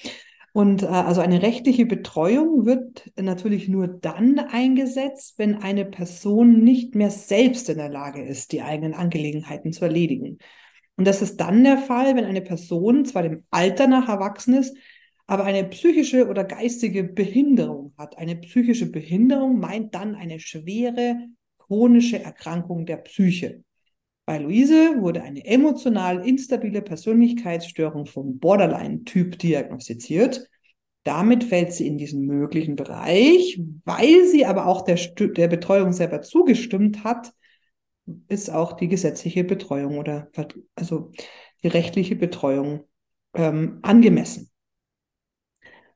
Und 0.54 0.84
äh, 0.84 0.88
also 0.88 1.20
eine 1.20 1.42
rechtliche 1.42 1.86
Betreuung 1.86 2.66
wird 2.66 3.12
natürlich 3.22 3.68
nur 3.68 3.90
dann 3.90 4.40
eingesetzt, 4.40 5.34
wenn 5.38 5.56
eine 5.56 5.84
Person 5.84 6.64
nicht 6.64 6.96
mehr 6.96 7.12
selbst 7.12 7.70
in 7.70 7.78
der 7.78 7.90
Lage 7.90 8.24
ist, 8.24 8.54
die 8.54 8.62
eigenen 8.62 8.94
Angelegenheiten 8.94 9.74
zu 9.74 9.84
erledigen. 9.84 10.38
Und 10.96 11.06
das 11.06 11.22
ist 11.22 11.42
dann 11.42 11.66
der 11.66 11.78
Fall, 11.78 12.16
wenn 12.16 12.24
eine 12.24 12.42
Person 12.42 13.04
zwar 13.04 13.24
dem 13.24 13.44
Alter 13.52 13.88
nach 13.88 14.08
erwachsen 14.08 14.54
ist, 14.54 14.78
aber 15.28 15.44
eine 15.46 15.64
psychische 15.66 16.28
oder 16.28 16.44
geistige 16.44 17.04
Behinderung 17.04 17.94
hat. 17.98 18.18
Eine 18.18 18.36
psychische 18.36 18.92
Behinderung 18.92 19.60
meint 19.60 19.96
dann 19.96 20.16
eine 20.16 20.40
schwere 20.40 21.18
chronische 21.58 22.22
Erkrankung 22.22 22.86
der 22.86 22.98
Psyche. 22.98 23.64
Bei 24.26 24.40
Luise 24.40 25.02
wurde 25.02 25.22
eine 25.22 25.46
emotional 25.46 26.28
instabile 26.28 26.82
Persönlichkeitsstörung 26.82 28.06
vom 28.06 28.40
Borderline-Typ 28.40 29.38
diagnostiziert. 29.38 30.48
Damit 31.04 31.44
fällt 31.44 31.74
sie 31.74 31.86
in 31.86 32.00
diesen 32.00 32.26
möglichen 32.26 32.76
Bereich, 32.76 33.62
weil 33.84 34.26
sie 34.26 34.46
aber 34.46 34.66
auch 34.66 34.82
der, 34.84 34.96
der 34.96 35.48
Betreuung 35.48 35.94
selber 35.94 36.22
zugestimmt 36.22 37.04
hat, 37.04 37.34
ist 38.28 38.50
auch 38.50 38.74
die 38.74 38.88
gesetzliche 38.88 39.44
Betreuung 39.44 40.00
oder 40.00 40.30
also 40.76 41.12
die 41.64 41.68
rechtliche 41.68 42.16
Betreuung 42.16 42.86
ähm, 43.36 43.80
angemessen. 43.84 44.50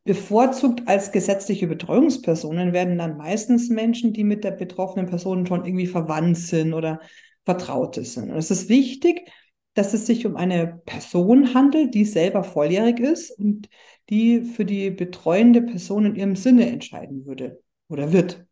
Bevorzugt 0.03 0.87
als 0.87 1.11
gesetzliche 1.11 1.67
Betreuungspersonen 1.67 2.73
werden 2.73 2.97
dann 2.97 3.17
meistens 3.17 3.69
Menschen, 3.69 4.13
die 4.13 4.23
mit 4.23 4.43
der 4.43 4.51
betroffenen 4.51 5.07
Person 5.07 5.45
schon 5.45 5.65
irgendwie 5.65 5.87
verwandt 5.87 6.37
sind 6.37 6.73
oder 6.73 6.99
Vertraute 7.45 8.03
sind. 8.05 8.31
Und 8.31 8.37
es 8.37 8.51
ist 8.51 8.69
wichtig, 8.69 9.29
dass 9.73 9.93
es 9.93 10.05
sich 10.05 10.25
um 10.25 10.35
eine 10.35 10.81
Person 10.85 11.53
handelt, 11.53 11.93
die 11.93 12.05
selber 12.05 12.43
volljährig 12.43 12.99
ist 12.99 13.31
und 13.31 13.69
die 14.09 14.41
für 14.41 14.65
die 14.65 14.89
betreuende 14.89 15.61
Person 15.61 16.05
in 16.05 16.15
ihrem 16.15 16.35
Sinne 16.35 16.69
entscheiden 16.69 17.25
würde 17.25 17.61
oder 17.87 18.11
wird. 18.11 18.45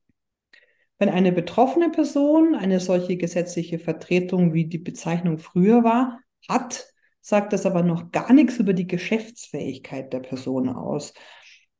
Wenn 1.00 1.10
eine 1.10 1.32
betroffene 1.32 1.90
Person 1.90 2.56
eine 2.56 2.80
solche 2.80 3.18
gesetzliche 3.18 3.78
Vertretung, 3.78 4.54
wie 4.54 4.66
die 4.66 4.80
Bezeichnung 4.80 5.38
früher 5.38 5.84
war, 5.84 6.20
hat, 6.48 6.88
sagt 7.28 7.52
das 7.52 7.66
aber 7.66 7.84
noch 7.84 8.12
gar 8.12 8.32
nichts 8.32 8.58
über 8.58 8.72
die 8.72 8.88
Geschäftsfähigkeit 8.88 10.14
der 10.14 10.22
Person 10.22 10.70
aus. 10.70 11.14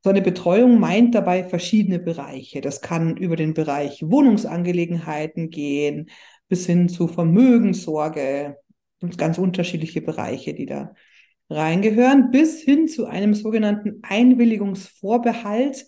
So 0.04 0.10
eine 0.10 0.20
Betreuung 0.20 0.78
meint 0.78 1.14
dabei 1.14 1.42
verschiedene 1.42 1.98
Bereiche. 1.98 2.60
Das 2.60 2.82
kann 2.82 3.16
über 3.16 3.34
den 3.34 3.54
Bereich 3.54 4.02
Wohnungsangelegenheiten 4.02 5.48
gehen, 5.48 6.10
bis 6.48 6.66
hin 6.66 6.90
zu 6.90 7.08
Vermögenssorge, 7.08 8.58
und 9.00 9.16
ganz 9.16 9.38
unterschiedliche 9.38 10.02
Bereiche, 10.02 10.52
die 10.52 10.66
da 10.66 10.94
reingehören, 11.48 12.30
bis 12.30 12.60
hin 12.60 12.86
zu 12.86 13.06
einem 13.06 13.32
sogenannten 13.32 14.00
Einwilligungsvorbehalt, 14.02 15.86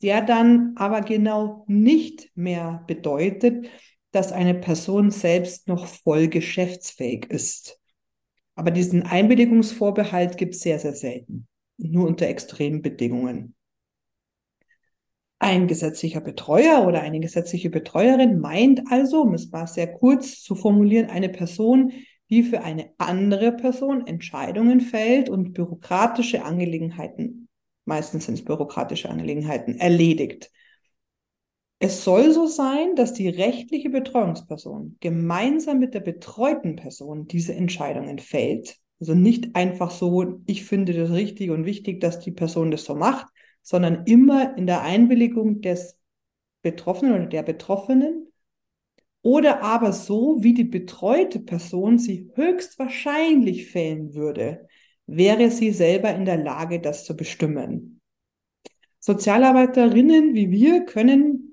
der 0.00 0.22
dann 0.22 0.72
aber 0.76 1.02
genau 1.02 1.64
nicht 1.68 2.30
mehr 2.36 2.84
bedeutet, 2.86 3.68
dass 4.12 4.32
eine 4.32 4.54
Person 4.54 5.10
selbst 5.10 5.68
noch 5.68 5.86
voll 5.86 6.28
geschäftsfähig 6.28 7.26
ist. 7.26 7.78
Aber 8.58 8.72
diesen 8.72 9.04
Einwilligungsvorbehalt 9.04 10.36
gibt 10.36 10.56
es 10.56 10.62
sehr, 10.62 10.80
sehr 10.80 10.92
selten, 10.92 11.46
nur 11.76 12.08
unter 12.08 12.26
extremen 12.26 12.82
Bedingungen. 12.82 13.54
Ein 15.38 15.68
gesetzlicher 15.68 16.20
Betreuer 16.20 16.84
oder 16.84 17.00
eine 17.02 17.20
gesetzliche 17.20 17.70
Betreuerin 17.70 18.40
meint 18.40 18.82
also, 18.90 19.22
um 19.22 19.34
es 19.34 19.48
mal 19.52 19.68
sehr 19.68 19.86
kurz 19.86 20.42
zu 20.42 20.56
formulieren, 20.56 21.08
eine 21.08 21.28
Person, 21.28 21.92
die 22.30 22.42
für 22.42 22.64
eine 22.64 22.90
andere 22.98 23.52
Person 23.52 24.08
Entscheidungen 24.08 24.80
fällt 24.80 25.28
und 25.28 25.52
bürokratische 25.52 26.44
Angelegenheiten, 26.44 27.48
meistens 27.84 28.26
sind 28.26 28.34
es 28.34 28.44
bürokratische 28.44 29.08
Angelegenheiten, 29.08 29.78
erledigt. 29.78 30.50
Es 31.80 32.02
soll 32.02 32.32
so 32.32 32.46
sein, 32.46 32.96
dass 32.96 33.12
die 33.12 33.28
rechtliche 33.28 33.90
Betreuungsperson 33.90 34.96
gemeinsam 35.00 35.78
mit 35.78 35.94
der 35.94 36.00
betreuten 36.00 36.74
Person 36.74 37.28
diese 37.28 37.54
Entscheidungen 37.54 38.18
fällt. 38.18 38.76
Also 39.00 39.14
nicht 39.14 39.54
einfach 39.54 39.92
so, 39.92 40.40
ich 40.46 40.64
finde 40.64 40.92
das 40.92 41.12
richtig 41.12 41.50
und 41.50 41.66
wichtig, 41.66 42.00
dass 42.00 42.18
die 42.18 42.32
Person 42.32 42.72
das 42.72 42.84
so 42.84 42.96
macht, 42.96 43.26
sondern 43.62 44.04
immer 44.06 44.56
in 44.56 44.66
der 44.66 44.82
Einwilligung 44.82 45.60
des 45.60 45.96
Betroffenen 46.62 47.14
oder 47.14 47.26
der 47.26 47.44
Betroffenen 47.44 48.32
oder 49.22 49.62
aber 49.62 49.92
so, 49.92 50.38
wie 50.40 50.54
die 50.54 50.64
betreute 50.64 51.38
Person 51.38 51.98
sie 51.98 52.30
höchstwahrscheinlich 52.34 53.70
fällen 53.70 54.14
würde, 54.14 54.66
wäre 55.06 55.50
sie 55.50 55.70
selber 55.70 56.12
in 56.12 56.24
der 56.24 56.38
Lage, 56.38 56.80
das 56.80 57.04
zu 57.04 57.16
bestimmen. 57.16 58.00
Sozialarbeiterinnen 58.98 60.34
wie 60.34 60.50
wir 60.50 60.84
können 60.84 61.47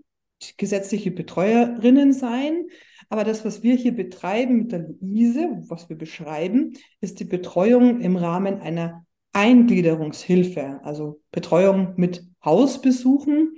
gesetzliche 0.58 1.12
Betreuerinnen 1.12 2.14
sein, 2.14 2.68
aber 3.10 3.24
das, 3.24 3.46
was 3.46 3.64
wir 3.64 3.76
hier 3.76 3.96
betreiben 3.96 4.58
mit 4.58 4.72
der 4.72 4.88
Luise, 5.00 5.62
was 5.68 5.90
wir 5.90 5.98
beschreiben, 5.98 6.74
ist 7.02 7.20
die 7.20 7.26
Betreuung 7.26 8.02
im 8.02 8.16
Rahmen 8.16 8.60
einer 8.60 9.06
Eingliederungshilfe, 9.34 10.80
also 10.84 11.22
Betreuung 11.32 11.94
mit 11.98 12.24
Hausbesuchen 12.44 13.54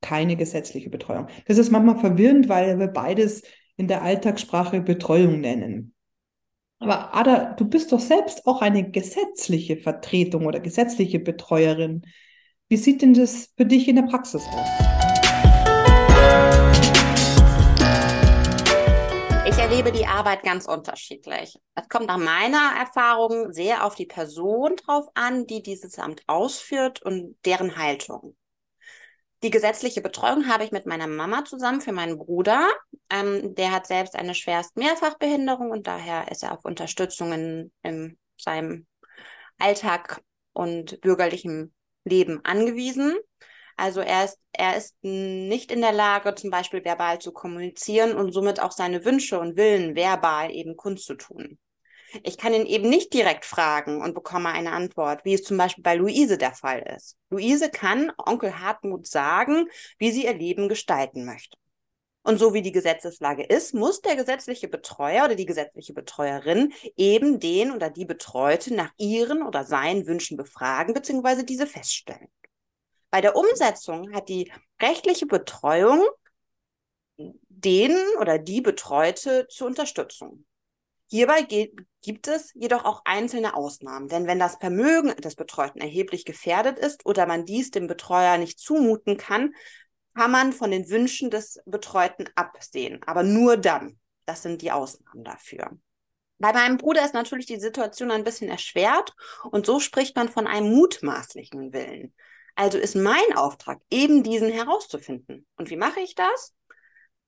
keine 0.00 0.36
gesetzliche 0.36 0.90
Betreuung. 0.90 1.26
Das 1.46 1.58
ist 1.58 1.70
manchmal 1.70 1.98
verwirrend, 1.98 2.48
weil 2.48 2.78
wir 2.78 2.88
beides 2.88 3.42
in 3.76 3.88
der 3.88 4.02
Alltagssprache 4.02 4.80
Betreuung 4.80 5.40
nennen. 5.40 5.94
Aber 6.78 7.14
Ada, 7.14 7.54
du 7.54 7.64
bist 7.64 7.90
doch 7.92 8.00
selbst 8.00 8.46
auch 8.46 8.60
eine 8.60 8.90
gesetzliche 8.90 9.76
Vertretung 9.78 10.46
oder 10.46 10.60
gesetzliche 10.60 11.18
Betreuerin. 11.18 12.02
Wie 12.68 12.76
sieht 12.76 13.02
denn 13.02 13.14
das 13.14 13.52
für 13.56 13.64
dich 13.64 13.88
in 13.88 13.96
der 13.96 14.02
Praxis 14.02 14.42
aus? 14.46 15.05
Ich 19.56 19.62
erlebe 19.62 19.90
die 19.90 20.06
Arbeit 20.06 20.42
ganz 20.42 20.66
unterschiedlich. 20.66 21.58
Es 21.74 21.88
kommt 21.88 22.08
nach 22.08 22.18
meiner 22.18 22.74
Erfahrung 22.78 23.54
sehr 23.54 23.86
auf 23.86 23.94
die 23.94 24.04
Person 24.04 24.76
drauf 24.76 25.08
an, 25.14 25.46
die 25.46 25.62
dieses 25.62 25.98
Amt 25.98 26.22
ausführt 26.26 27.00
und 27.00 27.38
deren 27.46 27.78
Haltung. 27.78 28.36
Die 29.42 29.48
gesetzliche 29.48 30.02
Betreuung 30.02 30.46
habe 30.46 30.64
ich 30.64 30.72
mit 30.72 30.84
meiner 30.84 31.06
Mama 31.06 31.46
zusammen 31.46 31.80
für 31.80 31.92
meinen 31.92 32.18
Bruder. 32.18 32.68
Ähm, 33.08 33.54
der 33.54 33.72
hat 33.72 33.86
selbst 33.86 34.14
eine 34.14 34.34
schwerst 34.34 34.76
Mehrfachbehinderung 34.76 35.70
und 35.70 35.86
daher 35.86 36.30
ist 36.30 36.42
er 36.42 36.52
auf 36.52 36.66
Unterstützung 36.66 37.32
in, 37.32 37.72
in 37.82 38.18
seinem 38.36 38.86
Alltag 39.56 40.20
und 40.52 41.00
bürgerlichem 41.00 41.72
Leben 42.04 42.44
angewiesen. 42.44 43.16
Also 43.76 44.00
er 44.00 44.24
ist, 44.24 44.38
er 44.52 44.76
ist 44.76 44.96
nicht 45.02 45.70
in 45.70 45.82
der 45.82 45.92
Lage, 45.92 46.34
zum 46.34 46.50
Beispiel 46.50 46.84
verbal 46.84 47.18
zu 47.18 47.32
kommunizieren 47.32 48.16
und 48.16 48.32
somit 48.32 48.60
auch 48.60 48.72
seine 48.72 49.04
Wünsche 49.04 49.38
und 49.38 49.56
Willen 49.56 49.94
verbal 49.94 50.50
eben 50.50 50.76
kundzutun. 50.76 51.58
Ich 52.22 52.38
kann 52.38 52.54
ihn 52.54 52.66
eben 52.66 52.88
nicht 52.88 53.12
direkt 53.12 53.44
fragen 53.44 54.00
und 54.00 54.14
bekomme 54.14 54.48
eine 54.48 54.72
Antwort, 54.72 55.24
wie 55.24 55.34
es 55.34 55.42
zum 55.42 55.58
Beispiel 55.58 55.82
bei 55.82 55.96
Luise 55.96 56.38
der 56.38 56.52
Fall 56.52 56.82
ist. 56.96 57.16
Luise 57.30 57.68
kann 57.70 58.12
Onkel 58.16 58.60
Hartmut 58.60 59.06
sagen, 59.06 59.66
wie 59.98 60.10
sie 60.10 60.24
ihr 60.24 60.34
Leben 60.34 60.68
gestalten 60.68 61.24
möchte. 61.24 61.58
Und 62.22 62.38
so 62.38 62.54
wie 62.54 62.62
die 62.62 62.72
Gesetzeslage 62.72 63.44
ist, 63.44 63.74
muss 63.74 64.00
der 64.00 64.16
gesetzliche 64.16 64.66
Betreuer 64.66 65.26
oder 65.26 65.36
die 65.36 65.46
gesetzliche 65.46 65.92
Betreuerin 65.92 66.72
eben 66.96 67.38
den 67.38 67.70
oder 67.70 67.88
die 67.90 68.04
Betreute 68.04 68.74
nach 68.74 68.92
ihren 68.96 69.42
oder 69.42 69.64
seinen 69.64 70.06
Wünschen 70.06 70.36
befragen 70.36 70.92
bzw. 70.94 71.44
diese 71.44 71.68
feststellen. 71.68 72.28
Bei 73.16 73.22
der 73.22 73.34
Umsetzung 73.34 74.12
hat 74.12 74.28
die 74.28 74.52
rechtliche 74.78 75.24
Betreuung 75.24 76.06
den 77.16 77.96
oder 78.20 78.38
die 78.38 78.60
Betreute 78.60 79.46
zur 79.48 79.68
Unterstützung. 79.68 80.44
Hierbei 81.06 81.46
gibt 82.02 82.28
es 82.28 82.52
jedoch 82.52 82.84
auch 82.84 83.00
einzelne 83.06 83.54
Ausnahmen, 83.54 84.08
denn 84.08 84.26
wenn 84.26 84.38
das 84.38 84.56
Vermögen 84.56 85.16
des 85.16 85.34
Betreuten 85.34 85.78
erheblich 85.78 86.26
gefährdet 86.26 86.78
ist 86.78 87.06
oder 87.06 87.24
man 87.24 87.46
dies 87.46 87.70
dem 87.70 87.86
Betreuer 87.86 88.36
nicht 88.36 88.58
zumuten 88.58 89.16
kann, 89.16 89.54
kann 90.14 90.30
man 90.30 90.52
von 90.52 90.70
den 90.70 90.90
Wünschen 90.90 91.30
des 91.30 91.58
Betreuten 91.64 92.28
absehen, 92.34 93.00
aber 93.06 93.22
nur 93.22 93.56
dann. 93.56 93.98
Das 94.26 94.42
sind 94.42 94.60
die 94.60 94.72
Ausnahmen 94.72 95.24
dafür. 95.24 95.70
Bei 96.36 96.52
meinem 96.52 96.76
Bruder 96.76 97.02
ist 97.02 97.14
natürlich 97.14 97.46
die 97.46 97.60
Situation 97.60 98.10
ein 98.10 98.24
bisschen 98.24 98.50
erschwert 98.50 99.14
und 99.50 99.64
so 99.64 99.80
spricht 99.80 100.16
man 100.16 100.28
von 100.28 100.46
einem 100.46 100.70
mutmaßlichen 100.70 101.72
Willen. 101.72 102.12
Also 102.56 102.78
ist 102.78 102.96
mein 102.96 103.36
Auftrag, 103.36 103.80
eben 103.90 104.22
diesen 104.22 104.50
herauszufinden. 104.50 105.46
Und 105.56 105.70
wie 105.70 105.76
mache 105.76 106.00
ich 106.00 106.14
das? 106.14 106.54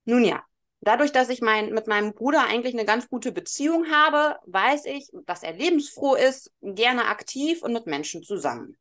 Nun 0.07 0.25
ja, 0.25 0.43
dadurch, 0.81 1.13
dass 1.13 1.29
ich 1.29 1.43
mein, 1.43 1.73
mit 1.75 1.87
meinem 1.87 2.15
Bruder 2.15 2.47
eigentlich 2.47 2.73
eine 2.73 2.87
ganz 2.87 3.09
gute 3.11 3.31
Beziehung 3.31 3.91
habe, 3.91 4.37
weiß 4.47 4.87
ich, 4.87 5.11
dass 5.27 5.43
er 5.43 5.53
lebensfroh 5.53 6.15
ist, 6.15 6.51
gerne 6.63 7.05
aktiv 7.05 7.63
und 7.63 7.75
mit 7.75 7.87
Menschen 7.87 8.23
zusammen. 8.23 8.79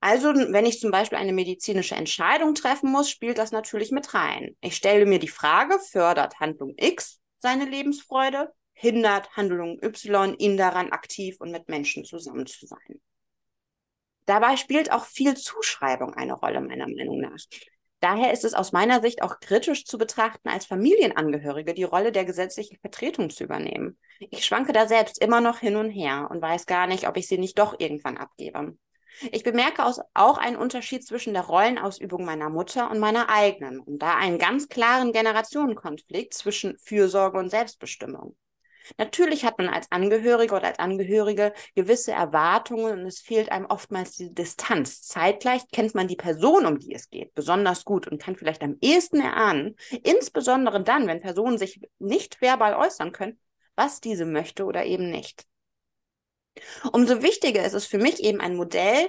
Also, 0.00 0.34
wenn 0.34 0.66
ich 0.66 0.80
zum 0.80 0.90
Beispiel 0.90 1.18
eine 1.18 1.34
medizinische 1.34 1.94
Entscheidung 1.94 2.54
treffen 2.54 2.90
muss, 2.90 3.08
spielt 3.08 3.38
das 3.38 3.52
natürlich 3.52 3.92
mit 3.92 4.14
rein. 4.14 4.56
Ich 4.60 4.74
stelle 4.74 5.06
mir 5.06 5.20
die 5.20 5.28
Frage, 5.28 5.78
fördert 5.78 6.40
Handlung 6.40 6.74
X 6.76 7.20
seine 7.38 7.66
Lebensfreude? 7.66 8.52
Hindert 8.72 9.30
Handlung 9.36 9.78
Y 9.80 10.34
ihn 10.38 10.56
daran, 10.56 10.90
aktiv 10.90 11.36
und 11.40 11.52
mit 11.52 11.68
Menschen 11.68 12.04
zusammen 12.04 12.46
zu 12.46 12.66
sein? 12.66 13.00
Dabei 14.26 14.56
spielt 14.56 14.92
auch 14.92 15.04
viel 15.04 15.36
Zuschreibung 15.36 16.14
eine 16.14 16.34
Rolle, 16.34 16.60
meiner 16.60 16.86
Meinung 16.86 17.20
nach. 17.20 17.38
Daher 18.00 18.32
ist 18.32 18.44
es 18.44 18.54
aus 18.54 18.72
meiner 18.72 19.00
Sicht 19.00 19.22
auch 19.22 19.38
kritisch 19.38 19.84
zu 19.84 19.96
betrachten, 19.96 20.48
als 20.48 20.66
Familienangehörige 20.66 21.72
die 21.72 21.84
Rolle 21.84 22.10
der 22.10 22.24
gesetzlichen 22.24 22.76
Vertretung 22.80 23.30
zu 23.30 23.44
übernehmen. 23.44 23.96
Ich 24.18 24.44
schwanke 24.44 24.72
da 24.72 24.88
selbst 24.88 25.22
immer 25.22 25.40
noch 25.40 25.58
hin 25.58 25.76
und 25.76 25.90
her 25.90 26.28
und 26.30 26.42
weiß 26.42 26.66
gar 26.66 26.88
nicht, 26.88 27.06
ob 27.06 27.16
ich 27.16 27.28
sie 27.28 27.38
nicht 27.38 27.58
doch 27.58 27.78
irgendwann 27.78 28.16
abgebe. 28.16 28.76
Ich 29.30 29.44
bemerke 29.44 29.84
auch 30.14 30.38
einen 30.38 30.56
Unterschied 30.56 31.06
zwischen 31.06 31.34
der 31.34 31.44
Rollenausübung 31.44 32.24
meiner 32.24 32.48
Mutter 32.48 32.90
und 32.90 32.98
meiner 32.98 33.28
eigenen 33.28 33.78
und 33.78 34.00
da 34.00 34.16
einen 34.16 34.38
ganz 34.38 34.68
klaren 34.68 35.12
Generationenkonflikt 35.12 36.34
zwischen 36.34 36.76
Fürsorge 36.78 37.38
und 37.38 37.50
Selbstbestimmung. 37.50 38.34
Natürlich 38.98 39.44
hat 39.44 39.58
man 39.58 39.68
als 39.68 39.90
Angehörige 39.90 40.54
oder 40.54 40.66
als 40.66 40.78
Angehörige 40.78 41.52
gewisse 41.74 42.12
Erwartungen 42.12 43.00
und 43.00 43.06
es 43.06 43.20
fehlt 43.20 43.50
einem 43.50 43.66
oftmals 43.66 44.16
die 44.16 44.34
Distanz. 44.34 45.02
Zeitgleich 45.02 45.62
kennt 45.72 45.94
man 45.94 46.08
die 46.08 46.16
Person, 46.16 46.66
um 46.66 46.78
die 46.78 46.94
es 46.94 47.10
geht, 47.10 47.34
besonders 47.34 47.84
gut 47.84 48.06
und 48.06 48.20
kann 48.20 48.36
vielleicht 48.36 48.62
am 48.62 48.76
ehesten 48.80 49.20
erahnen, 49.20 49.76
insbesondere 50.02 50.82
dann, 50.82 51.06
wenn 51.06 51.20
Personen 51.20 51.58
sich 51.58 51.80
nicht 51.98 52.40
verbal 52.40 52.74
äußern 52.74 53.12
können, 53.12 53.38
was 53.74 54.00
diese 54.00 54.24
möchte 54.24 54.64
oder 54.64 54.84
eben 54.84 55.10
nicht. 55.10 55.46
Umso 56.92 57.22
wichtiger 57.22 57.64
ist 57.64 57.72
es 57.72 57.86
für 57.86 57.98
mich 57.98 58.22
eben 58.22 58.40
ein 58.40 58.56
Modell, 58.56 59.08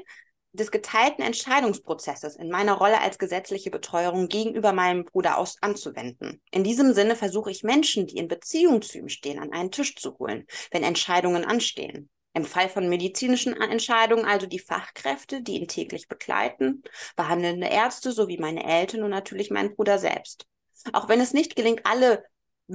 des 0.53 0.71
geteilten 0.71 1.23
Entscheidungsprozesses 1.23 2.35
in 2.35 2.49
meiner 2.49 2.73
Rolle 2.73 3.01
als 3.01 3.17
gesetzliche 3.17 3.71
Betreuerin 3.71 4.29
gegenüber 4.29 4.71
meinem 4.71 5.03
Bruder 5.03 5.37
aus 5.37 5.57
anzuwenden. 5.61 6.41
In 6.51 6.63
diesem 6.63 6.93
Sinne 6.93 7.15
versuche 7.15 7.51
ich 7.51 7.63
Menschen, 7.63 8.05
die 8.07 8.17
in 8.17 8.27
Beziehung 8.27 8.81
zu 8.81 8.99
ihm 8.99 9.09
stehen, 9.09 9.39
an 9.39 9.51
einen 9.51 9.71
Tisch 9.71 9.95
zu 9.95 10.17
holen, 10.19 10.45
wenn 10.71 10.83
Entscheidungen 10.83 11.43
anstehen. 11.43 12.09
Im 12.35 12.45
Fall 12.45 12.69
von 12.69 12.89
medizinischen 12.89 13.59
Entscheidungen 13.59 14.25
also 14.25 14.47
die 14.47 14.59
Fachkräfte, 14.59 15.41
die 15.41 15.59
ihn 15.59 15.67
täglich 15.67 16.07
begleiten, 16.07 16.83
behandelnde 17.15 17.67
Ärzte 17.67 18.11
sowie 18.11 18.37
meine 18.37 18.63
Eltern 18.63 19.03
und 19.03 19.11
natürlich 19.11 19.51
mein 19.51 19.75
Bruder 19.75 19.99
selbst. 19.99 20.47
Auch 20.91 21.09
wenn 21.09 21.21
es 21.21 21.33
nicht 21.33 21.55
gelingt, 21.55 21.81
alle 21.85 22.23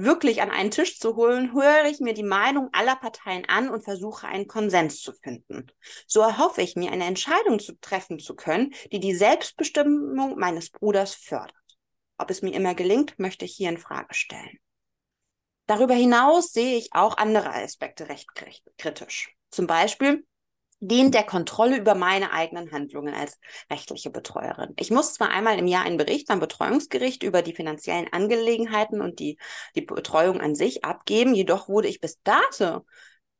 wirklich 0.03 0.41
an 0.41 0.51
einen 0.51 0.71
Tisch 0.71 0.99
zu 0.99 1.15
holen, 1.15 1.53
höre 1.53 1.85
ich 1.85 1.99
mir 1.99 2.13
die 2.13 2.23
Meinung 2.23 2.69
aller 2.71 2.95
Parteien 2.95 3.45
an 3.47 3.69
und 3.69 3.83
versuche 3.83 4.27
einen 4.27 4.47
Konsens 4.47 5.01
zu 5.01 5.13
finden. 5.13 5.67
So 6.07 6.21
erhoffe 6.21 6.61
ich 6.61 6.75
mir, 6.75 6.91
eine 6.91 7.05
Entscheidung 7.05 7.59
zu 7.59 7.79
treffen 7.79 8.19
zu 8.19 8.35
können, 8.35 8.73
die 8.91 8.99
die 8.99 9.15
Selbstbestimmung 9.15 10.37
meines 10.37 10.69
Bruders 10.69 11.13
fördert. 11.13 11.53
Ob 12.17 12.29
es 12.29 12.41
mir 12.41 12.53
immer 12.53 12.75
gelingt, 12.75 13.17
möchte 13.19 13.45
ich 13.45 13.53
hier 13.53 13.69
in 13.69 13.77
Frage 13.77 14.13
stellen. 14.13 14.59
Darüber 15.67 15.93
hinaus 15.93 16.51
sehe 16.51 16.77
ich 16.77 16.93
auch 16.93 17.17
andere 17.17 17.53
Aspekte 17.53 18.09
recht 18.09 18.27
kritisch. 18.77 19.35
Zum 19.51 19.67
Beispiel 19.67 20.25
dient 20.79 21.13
der 21.13 21.23
Kontrolle 21.23 21.77
über 21.77 21.95
meine 21.95 22.31
eigenen 22.31 22.71
Handlungen 22.71 23.13
als 23.13 23.37
rechtliche 23.69 24.09
Betreuerin. 24.09 24.73
Ich 24.77 24.91
muss 24.91 25.13
zwar 25.13 25.29
einmal 25.29 25.59
im 25.59 25.67
Jahr 25.67 25.83
einen 25.83 25.97
Bericht 25.97 26.27
beim 26.27 26.39
Betreuungsgericht 26.39 27.23
über 27.23 27.41
die 27.41 27.53
finanziellen 27.53 28.11
Angelegenheiten 28.11 29.01
und 29.01 29.19
die, 29.19 29.37
die 29.75 29.81
Betreuung 29.81 30.39
an 30.39 30.55
sich 30.55 30.85
abgeben, 30.85 31.35
jedoch 31.35 31.67
wurde 31.67 31.89
ich 31.89 31.99
bis 31.99 32.21
dato 32.23 32.85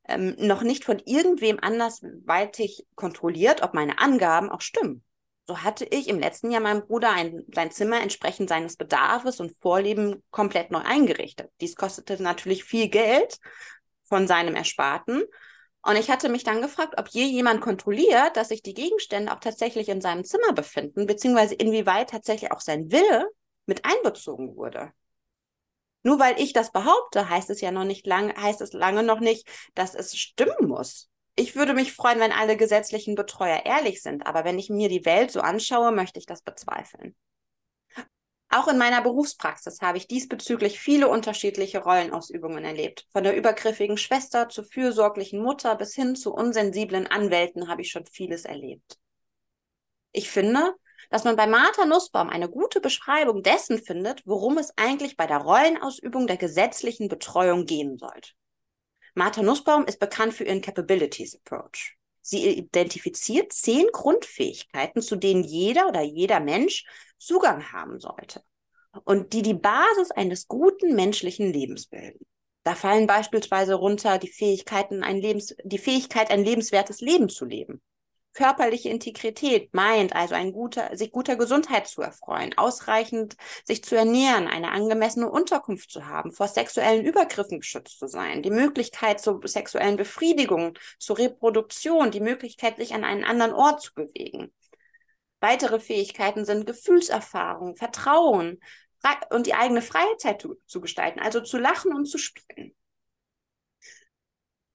ähm, 0.08 0.36
noch 0.38 0.64
nicht 0.64 0.84
von 0.84 1.00
irgendwem 1.06 1.60
andersweitig 1.62 2.86
kontrolliert, 2.96 3.62
ob 3.62 3.74
meine 3.74 4.00
Angaben 4.00 4.50
auch 4.50 4.62
stimmen. 4.62 5.04
So 5.48 5.64
hatte 5.64 5.86
ich 5.86 6.10
im 6.10 6.20
letzten 6.20 6.52
Jahr 6.52 6.62
meinem 6.62 6.86
Bruder 6.86 7.12
ein, 7.12 7.44
sein 7.56 7.72
Zimmer 7.72 8.02
entsprechend 8.02 8.50
seines 8.50 8.76
Bedarfs 8.76 9.40
und 9.40 9.56
Vorleben 9.62 10.22
komplett 10.30 10.72
neu 10.72 10.82
eingerichtet. 10.82 11.50
Dies 11.62 11.76
kostete 11.76 12.22
natürlich 12.22 12.64
viel 12.64 12.90
Geld 12.90 13.40
von 14.04 14.28
seinem 14.28 14.56
Ersparten 14.56 15.24
und 15.84 15.96
ich 15.96 16.10
hatte 16.10 16.30
mich 16.30 16.44
dann 16.44 16.62
gefragt, 16.62 16.96
ob 16.98 17.08
je 17.08 17.24
jemand 17.24 17.62
kontrolliert, 17.62 18.36
dass 18.36 18.50
sich 18.50 18.62
die 18.62 18.74
Gegenstände 18.74 19.32
auch 19.32 19.40
tatsächlich 19.40 19.88
in 19.90 20.02
seinem 20.02 20.26
Zimmer 20.26 20.54
befinden, 20.54 21.06
beziehungsweise 21.06 21.56
inwieweit 21.56 22.10
tatsächlich 22.10 22.52
auch 22.52 22.62
sein 22.62 22.92
Wille 22.92 23.30
mit 23.66 23.86
einbezogen 23.86 24.56
wurde. 24.56 24.92
Nur 26.04 26.20
weil 26.20 26.40
ich 26.40 26.54
das 26.54 26.72
behaupte, 26.72 27.30
heißt 27.30 27.50
es 27.50 27.62
ja 27.62 27.72
noch 27.72 27.84
nicht 27.84 28.06
lange, 28.08 28.34
heißt 28.36 28.62
es 28.62 28.74
lange 28.74 29.04
noch 29.04 29.20
nicht, 29.20 29.48
dass 29.76 29.96
es 29.96 30.18
stimmen 30.18 30.68
muss. 30.68 31.10
Ich 31.36 31.56
würde 31.56 31.74
mich 31.74 31.94
freuen, 31.94 32.20
wenn 32.20 32.32
alle 32.32 32.58
gesetzlichen 32.58 33.16
Betreuer 33.16 33.66
ehrlich 33.66 34.02
sind, 34.02 34.26
aber 34.26 34.44
wenn 34.44 34.60
ich 34.60 34.70
mir 34.70 34.90
die 34.90 35.06
Welt 35.06 35.32
so 35.32 35.40
anschaue, 35.40 35.92
möchte 35.92 36.20
ich 36.20 36.26
das 36.26 36.42
bezweifeln. 36.42 37.16
Auch 38.52 38.68
in 38.68 38.80
meiner 38.80 39.04
Berufspraxis 39.04 39.80
habe 39.82 40.00
ich 40.00 40.08
diesbezüglich 40.08 40.80
viele 40.80 41.08
unterschiedliche 41.08 41.84
Rollenausübungen 41.84 42.66
erlebt. 42.66 43.06
Von 43.12 43.24
der 43.24 43.36
übergriffigen 43.36 43.98
Schwester 43.98 44.50
zur 44.50 44.64
fürsorglichen 44.64 45.42
Mutter 45.42 45.76
bis 45.76 45.94
hin 45.94 46.16
zu 46.16 46.34
unsensiblen 46.34 47.06
Anwälten 47.06 47.68
habe 47.68 47.84
ich 47.84 47.92
schon 47.92 48.08
vieles 48.08 48.46
erlebt. 48.46 48.98
Ich 50.12 50.32
finde, 50.32 50.74
dass 51.12 51.26
man 51.26 51.36
bei 51.36 51.46
Martha 51.46 51.86
Nussbaum 51.86 52.30
eine 52.30 52.50
gute 52.50 52.82
Beschreibung 52.82 53.44
dessen 53.44 53.78
findet, 53.78 54.24
worum 54.26 54.58
es 54.58 54.74
eigentlich 54.78 55.16
bei 55.16 55.28
der 55.28 55.38
Rollenausübung 55.38 56.26
der 56.26 56.38
gesetzlichen 56.38 57.08
Betreuung 57.08 57.66
gehen 57.66 58.00
sollte. 58.00 58.32
Martha 59.14 59.44
Nussbaum 59.44 59.86
ist 59.86 60.00
bekannt 60.00 60.34
für 60.34 60.46
ihren 60.46 60.62
Capabilities 60.62 61.36
Approach. 61.36 61.99
Sie 62.30 62.48
identifiziert 62.48 63.54
zehn 63.54 63.88
Grundfähigkeiten, 63.92 65.02
zu 65.02 65.16
denen 65.16 65.44
jeder 65.44 65.88
oder 65.88 66.02
jeder 66.02 66.40
Mensch 66.40 66.86
Zugang 67.18 67.72
haben 67.72 68.00
sollte 68.00 68.44
und 69.04 69.34
die 69.34 69.42
die 69.42 69.54
Basis 69.54 70.12
eines 70.12 70.48
guten 70.48 70.96
menschlichen 70.96 71.52
Lebens 71.52 71.88
bilden. 71.88 72.26
Da 72.64 72.76
fallen 72.76 73.08
beispielsweise 73.08 73.74
runter 73.74 74.18
die 74.18 74.32
Fähigkeiten, 74.32 75.04
ein 75.04 75.18
Lebens, 75.18 75.56
die 75.64 75.78
Fähigkeit, 75.78 76.30
ein 76.30 76.44
lebenswertes 76.44 77.02
Leben 77.02 77.30
zu 77.30 77.46
leben, 77.46 77.82
Körperliche 78.34 78.90
Integrität 78.90 79.74
meint 79.74 80.16
also 80.16 80.36
ein 80.36 80.52
guter, 80.52 80.96
sich 80.96 81.12
guter 81.12 81.36
Gesundheit 81.36 81.88
zu 81.88 82.02
erfreuen, 82.02 82.58
ausreichend 82.58 83.36
sich 83.66 83.84
zu 83.84 83.96
ernähren, 83.96 84.48
eine 84.48 84.72
angemessene 84.72 85.30
Unterkunft 85.30 85.92
zu 85.92 86.06
haben, 86.08 86.32
vor 86.32 86.48
sexuellen 86.48 87.04
Übergriffen 87.04 87.60
geschützt 87.60 88.00
zu 88.00 88.08
sein, 88.08 88.44
die 88.44 88.52
Möglichkeit 88.52 89.20
zur 89.20 89.42
sexuellen 89.46 89.98
Befriedigung, 89.98 90.78
zur 91.00 91.18
Reproduktion, 91.18 92.12
die 92.12 92.22
Möglichkeit, 92.22 92.78
sich 92.78 92.94
an 92.94 93.04
einen 93.04 93.24
anderen 93.24 93.54
Ort 93.54 93.82
zu 93.82 93.94
bewegen. 93.96 94.54
Weitere 95.42 95.80
Fähigkeiten 95.80 96.46
sind 96.46 96.68
Gefühlserfahrung, 96.68 97.76
Vertrauen 97.76 98.60
und 99.32 99.48
die 99.48 99.54
eigene 99.54 99.82
Freizeit 99.82 100.42
zu, 100.42 100.56
zu 100.68 100.82
gestalten, 100.82 101.20
also 101.20 101.42
zu 101.42 101.58
lachen 101.58 101.94
und 101.94 102.06
zu 102.06 102.18
spielen. 102.18 102.76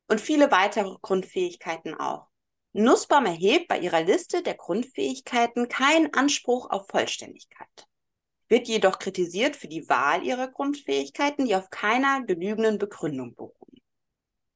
Und 0.08 0.20
viele 0.20 0.50
weitere 0.50 0.96
Grundfähigkeiten 1.00 1.94
auch. 1.94 2.33
Nussbaum 2.82 3.26
erhebt 3.26 3.68
bei 3.68 3.78
ihrer 3.78 4.02
Liste 4.02 4.42
der 4.42 4.54
Grundfähigkeiten 4.54 5.68
keinen 5.68 6.12
Anspruch 6.12 6.70
auf 6.70 6.88
Vollständigkeit, 6.88 7.86
wird 8.48 8.66
jedoch 8.66 8.98
kritisiert 8.98 9.54
für 9.54 9.68
die 9.68 9.88
Wahl 9.88 10.24
ihrer 10.24 10.48
Grundfähigkeiten, 10.48 11.46
die 11.46 11.54
auf 11.54 11.70
keiner 11.70 12.24
genügenden 12.24 12.78
Begründung 12.78 13.36
beruhen. 13.36 13.80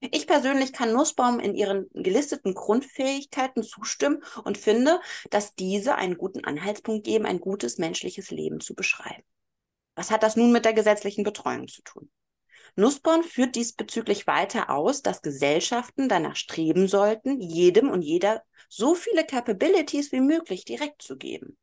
Ich 0.01 0.27
persönlich 0.27 0.73
kann 0.73 0.93
Nussbaum 0.93 1.39
in 1.39 1.55
ihren 1.55 1.89
gelisteten 1.93 2.55
Grundfähigkeiten 2.55 3.63
zustimmen 3.63 4.23
und 4.45 4.59
finde, 4.59 5.01
dass 5.31 5.55
diese 5.55 5.95
einen 5.95 6.19
guten 6.19 6.45
Anhaltspunkt 6.45 7.05
geben, 7.05 7.25
ein 7.25 7.41
gutes 7.41 7.79
menschliches 7.79 8.33
Leben 8.33 8.61
zu 8.61 8.75
beschreiben. 8.75 9.25
Was 9.95 10.11
hat 10.11 10.25
das 10.25 10.35
nun 10.35 10.51
mit 10.51 10.65
der 10.65 10.73
gesetzlichen 10.73 11.23
Betreuung 11.23 11.69
zu 11.69 11.83
tun? 11.83 12.11
Nussbaum 12.79 13.25
führt 13.25 13.57
diesbezüglich 13.57 14.29
weiter 14.29 14.71
aus, 14.71 15.03
dass 15.03 15.21
Gesellschaften 15.21 16.09
danach 16.09 16.37
streben 16.37 16.87
sollten, 16.87 17.41
jedem 17.41 17.91
und 17.91 18.03
jeder 18.03 18.45
so 18.69 18.95
viele 18.95 19.27
Capabilities 19.27 20.13
wie 20.13 20.21
möglich 20.21 20.65
direkt 20.65 21.03
zu 21.03 21.17
geben. 21.17 21.59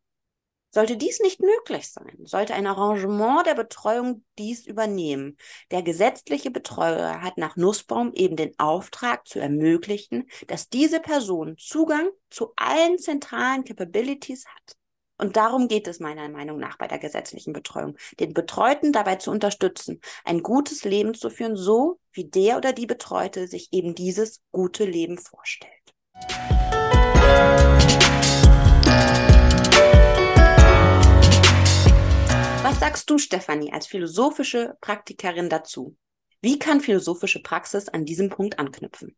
Sollte 0.72 0.98
dies 0.98 1.22
nicht 1.22 1.40
möglich 1.40 1.90
sein, 1.90 2.18
sollte 2.26 2.54
ein 2.54 2.68
Arrangement 2.68 3.48
der 3.48 3.56
Betreuung 3.56 4.26
dies 4.38 4.68
übernehmen. 4.68 5.38
Der 5.72 5.84
gesetzliche 5.84 6.52
Betreuer 6.52 7.22
hat 7.22 7.38
nach 7.38 7.56
Nussbaum 7.56 8.12
eben 8.14 8.36
den 8.36 8.54
Auftrag 8.60 9.26
zu 9.26 9.40
ermöglichen, 9.40 10.30
dass 10.48 10.68
diese 10.68 11.00
Person 11.00 11.56
Zugang 11.58 12.10
zu 12.30 12.52
allen 12.58 12.98
zentralen 13.00 13.64
Capabilities 13.64 14.48
hat. 14.48 14.76
Und 15.18 15.38
darum 15.38 15.70
geht 15.70 15.88
es 15.88 16.02
meiner 16.02 16.28
Meinung 16.28 16.60
nach 16.60 16.78
bei 16.78 16.88
der 16.88 17.00
gesetzlichen 17.00 17.54
Betreuung, 17.54 17.98
den 18.20 18.34
Betreuten 18.34 18.92
dabei 18.92 19.16
zu 19.16 19.32
unterstützen, 19.32 20.02
ein 20.26 20.44
gutes 20.44 20.84
Leben 20.84 21.14
zu 21.14 21.30
führen, 21.30 21.56
so 21.56 22.00
wie 22.12 22.26
der 22.26 22.58
oder 22.58 22.74
die 22.74 22.86
Betreute 22.86 23.48
sich 23.48 23.70
eben 23.72 23.96
dieses 23.96 24.42
gute 24.52 24.84
Leben 24.84 25.18
vorstellt. 25.18 25.72
Was 32.62 32.80
sagst 32.80 33.10
du, 33.10 33.18
Stefanie, 33.18 33.72
als 33.72 33.88
philosophische 33.88 34.76
Praktikerin 34.82 35.50
dazu? 35.50 35.96
Wie 36.42 36.60
kann 36.60 36.82
philosophische 36.82 37.42
Praxis 37.42 37.88
an 37.88 38.04
diesem 38.04 38.30
Punkt 38.30 38.60
anknüpfen? 38.60 39.16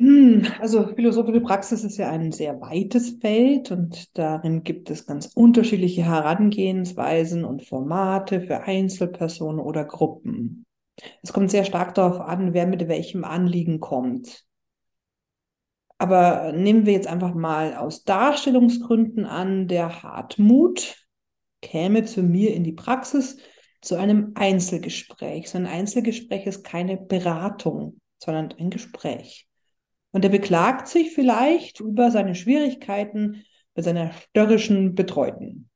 Hm, 0.00 0.46
also 0.60 0.86
philosophische 0.94 1.42
Praxis 1.42 1.84
ist 1.84 1.98
ja 1.98 2.08
ein 2.08 2.32
sehr 2.32 2.58
weites 2.62 3.18
Feld 3.20 3.70
und 3.70 4.16
darin 4.16 4.62
gibt 4.62 4.88
es 4.88 5.04
ganz 5.04 5.26
unterschiedliche 5.34 6.02
Herangehensweisen 6.02 7.44
und 7.44 7.66
Formate 7.66 8.40
für 8.40 8.62
Einzelpersonen 8.62 9.60
oder 9.60 9.84
Gruppen. 9.84 10.64
Es 11.22 11.34
kommt 11.34 11.50
sehr 11.50 11.66
stark 11.66 11.94
darauf 11.94 12.18
an, 12.18 12.54
wer 12.54 12.66
mit 12.66 12.88
welchem 12.88 13.24
Anliegen 13.24 13.78
kommt. 13.78 14.46
Aber 15.98 16.52
nehmen 16.52 16.86
wir 16.86 16.94
jetzt 16.94 17.06
einfach 17.06 17.34
mal 17.34 17.76
aus 17.76 18.04
Darstellungsgründen 18.04 19.26
an, 19.26 19.68
der 19.68 20.02
Hartmut 20.02 20.96
käme 21.60 22.06
zu 22.06 22.22
mir 22.22 22.54
in 22.54 22.64
die 22.64 22.72
Praxis 22.72 23.36
zu 23.82 23.96
einem 23.96 24.32
Einzelgespräch. 24.34 25.50
So 25.50 25.58
ein 25.58 25.66
Einzelgespräch 25.66 26.46
ist 26.46 26.64
keine 26.64 26.96
Beratung, 26.96 28.00
sondern 28.16 28.54
ein 28.58 28.70
Gespräch. 28.70 29.49
Und 30.12 30.24
er 30.24 30.30
beklagt 30.30 30.88
sich 30.88 31.12
vielleicht 31.12 31.80
über 31.80 32.10
seine 32.10 32.34
Schwierigkeiten 32.34 33.44
mit 33.74 33.84
seiner 33.84 34.12
störrischen 34.12 34.94
Betreuten. 34.94 35.70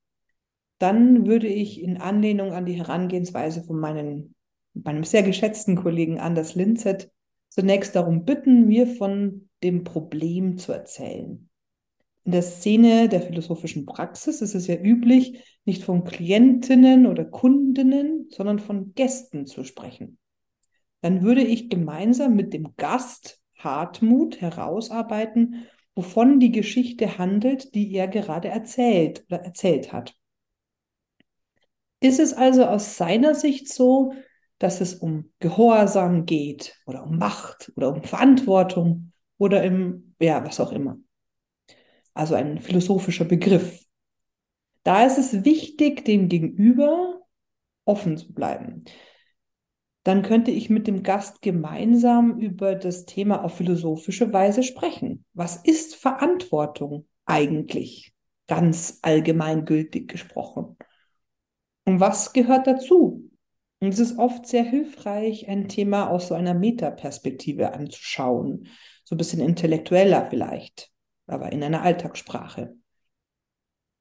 Dann 0.78 1.26
würde 1.26 1.46
ich 1.46 1.80
in 1.80 1.98
Anlehnung 1.98 2.52
an 2.52 2.66
die 2.66 2.74
Herangehensweise 2.74 3.62
von 3.62 3.78
meinen, 3.78 4.34
meinem 4.74 5.04
sehr 5.04 5.22
geschätzten 5.22 5.76
Kollegen 5.76 6.18
Anders 6.18 6.54
Linzet 6.54 7.10
zunächst 7.48 7.94
darum 7.94 8.24
bitten, 8.24 8.66
mir 8.66 8.86
von 8.86 9.48
dem 9.62 9.84
Problem 9.84 10.58
zu 10.58 10.72
erzählen. 10.72 11.48
In 12.24 12.32
der 12.32 12.42
Szene 12.42 13.08
der 13.08 13.22
philosophischen 13.22 13.86
Praxis 13.86 14.40
ist 14.40 14.54
es 14.54 14.66
ja 14.66 14.76
üblich, 14.76 15.58
nicht 15.64 15.84
von 15.84 16.04
Klientinnen 16.04 17.06
oder 17.06 17.24
Kundinnen, 17.24 18.28
sondern 18.30 18.58
von 18.58 18.94
Gästen 18.94 19.46
zu 19.46 19.62
sprechen. 19.62 20.18
Dann 21.02 21.22
würde 21.22 21.42
ich 21.42 21.68
gemeinsam 21.68 22.34
mit 22.34 22.54
dem 22.54 22.74
Gast 22.76 23.40
Hartmut 23.64 24.40
herausarbeiten, 24.40 25.66
wovon 25.94 26.40
die 26.40 26.52
Geschichte 26.52 27.18
handelt, 27.18 27.74
die 27.74 27.92
er 27.92 28.08
gerade 28.08 28.48
erzählt 28.48 29.24
oder 29.28 29.40
erzählt 29.40 29.92
hat. 29.92 30.14
Ist 32.00 32.20
es 32.20 32.34
also 32.34 32.66
aus 32.66 32.96
seiner 32.96 33.34
Sicht 33.34 33.72
so, 33.72 34.12
dass 34.58 34.80
es 34.80 34.94
um 34.94 35.32
Gehorsam 35.40 36.26
geht 36.26 36.76
oder 36.86 37.04
um 37.04 37.18
Macht 37.18 37.72
oder 37.76 37.94
um 37.94 38.02
Verantwortung 38.02 39.12
oder 39.38 39.62
im, 39.62 40.14
ja, 40.20 40.44
was 40.44 40.60
auch 40.60 40.72
immer? 40.72 40.98
Also 42.12 42.34
ein 42.34 42.60
philosophischer 42.60 43.24
Begriff. 43.24 43.80
Da 44.82 45.04
ist 45.06 45.18
es 45.18 45.44
wichtig, 45.44 46.04
dem 46.04 46.28
Gegenüber 46.28 47.22
offen 47.84 48.16
zu 48.16 48.32
bleiben 48.32 48.84
dann 50.04 50.22
könnte 50.22 50.50
ich 50.50 50.68
mit 50.70 50.86
dem 50.86 51.02
Gast 51.02 51.40
gemeinsam 51.40 52.38
über 52.38 52.74
das 52.74 53.06
Thema 53.06 53.42
auf 53.42 53.56
philosophische 53.56 54.32
Weise 54.32 54.62
sprechen. 54.62 55.24
Was 55.32 55.56
ist 55.56 55.96
Verantwortung 55.96 57.06
eigentlich? 57.24 58.12
Ganz 58.46 58.98
allgemeingültig 59.00 60.06
gesprochen. 60.06 60.76
Und 61.86 62.00
was 62.00 62.34
gehört 62.34 62.66
dazu? 62.66 63.30
Und 63.80 63.88
es 63.88 63.98
ist 63.98 64.18
oft 64.18 64.46
sehr 64.46 64.62
hilfreich, 64.62 65.48
ein 65.48 65.68
Thema 65.68 66.10
aus 66.10 66.28
so 66.28 66.34
einer 66.34 66.54
Metaperspektive 66.54 67.72
anzuschauen. 67.72 68.68
So 69.04 69.14
ein 69.14 69.18
bisschen 69.18 69.40
intellektueller 69.40 70.26
vielleicht, 70.28 70.90
aber 71.26 71.50
in 71.52 71.62
einer 71.62 71.82
Alltagssprache. 71.82 72.76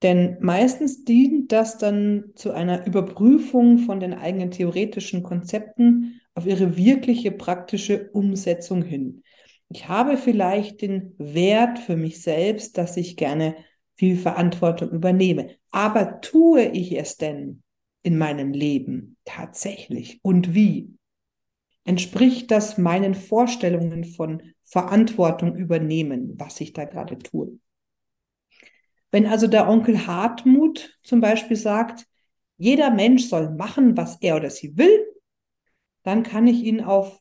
Denn 0.04 0.38
meistens 0.42 1.06
dient 1.06 1.54
das 1.54 1.78
dann 1.78 2.32
zu 2.36 2.52
einer 2.52 2.86
Überprüfung 2.86 3.80
von 3.80 4.02
den 4.02 4.14
eigenen 4.14 4.52
theoretischen 4.52 5.24
Konzepten 5.24 6.20
auf 6.36 6.46
ihre 6.46 6.76
wirkliche 6.76 7.32
praktische 7.32 8.10
Umsetzung 8.12 8.84
hin. 8.84 9.24
Ich 9.70 9.88
habe 9.88 10.18
vielleicht 10.18 10.82
den 10.82 11.16
Wert 11.18 11.80
für 11.80 11.96
mich 11.96 12.22
selbst, 12.22 12.78
dass 12.78 12.98
ich 12.98 13.16
gerne 13.16 13.56
viel 13.96 14.18
Verantwortung 14.18 14.92
übernehme. 14.92 15.52
Aber 15.72 16.20
tue 16.20 16.64
ich 16.64 16.98
es 16.98 17.18
denn 17.18 17.64
in 18.04 18.18
meinem 18.18 18.52
Leben 18.52 19.16
tatsächlich 19.24 20.20
und 20.22 20.54
wie? 20.54 20.90
Entspricht 21.86 22.52
das 22.52 22.78
meinen 22.78 23.14
Vorstellungen 23.14 24.04
von 24.04 24.42
Verantwortung 24.64 25.56
übernehmen, 25.56 26.34
was 26.38 26.60
ich 26.62 26.74
da 26.74 26.86
gerade 26.86 27.18
tue? 27.20 27.60
Wenn 29.14 29.28
also 29.28 29.46
der 29.46 29.70
Onkel 29.70 30.08
Hartmut 30.08 30.98
zum 31.04 31.22
Beispiel 31.22 31.56
sagt, 31.56 32.08
jeder 32.58 32.90
Mensch 32.90 33.26
soll 33.26 33.52
machen, 33.52 33.96
was 33.96 34.20
er 34.22 34.38
oder 34.38 34.50
sie 34.50 34.76
will, 34.76 35.06
dann 36.02 36.24
kann 36.24 36.48
ich 36.48 36.64
ihn 36.64 36.82
auf 36.82 37.20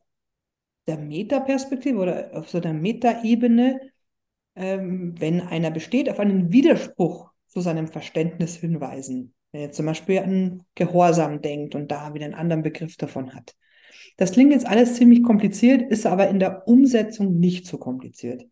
der 0.87 0.97
Metaperspektive 0.97 1.99
oder 1.99 2.31
auf 2.33 2.49
so 2.49 2.57
einer 2.63 2.73
Metaebene, 2.73 3.79
ähm, 4.57 5.21
wenn 5.21 5.43
einer 5.43 5.71
besteht, 5.71 6.09
auf 6.09 6.19
einen 6.19 6.51
Widerspruch 6.51 7.31
zu 7.47 7.61
seinem 7.61 7.89
Verständnis 7.89 8.57
hinweisen. 8.57 9.35
Wenn 9.51 9.61
er 9.61 9.73
zum 9.73 9.85
Beispiel 9.85 10.21
an 10.21 10.63
Gehorsam 10.75 11.43
denkt 11.43 11.75
und 11.75 11.93
da 11.93 12.15
wieder 12.15 12.25
einen 12.25 12.33
anderen 12.33 12.63
Begriff 12.63 12.97
davon 12.97 13.35
hat. 13.35 13.55
Das 14.17 14.33
klingt 14.33 14.53
jetzt 14.53 14.67
alles 14.67 14.95
ziemlich 14.95 15.23
kompliziert, 15.23 15.83
ist 15.83 16.07
aber 16.07 16.29
in 16.29 16.39
der 16.39 16.67
Umsetzung 16.67 17.39
nicht 17.39 17.67
so 17.67 17.77
kompliziert 17.77 18.47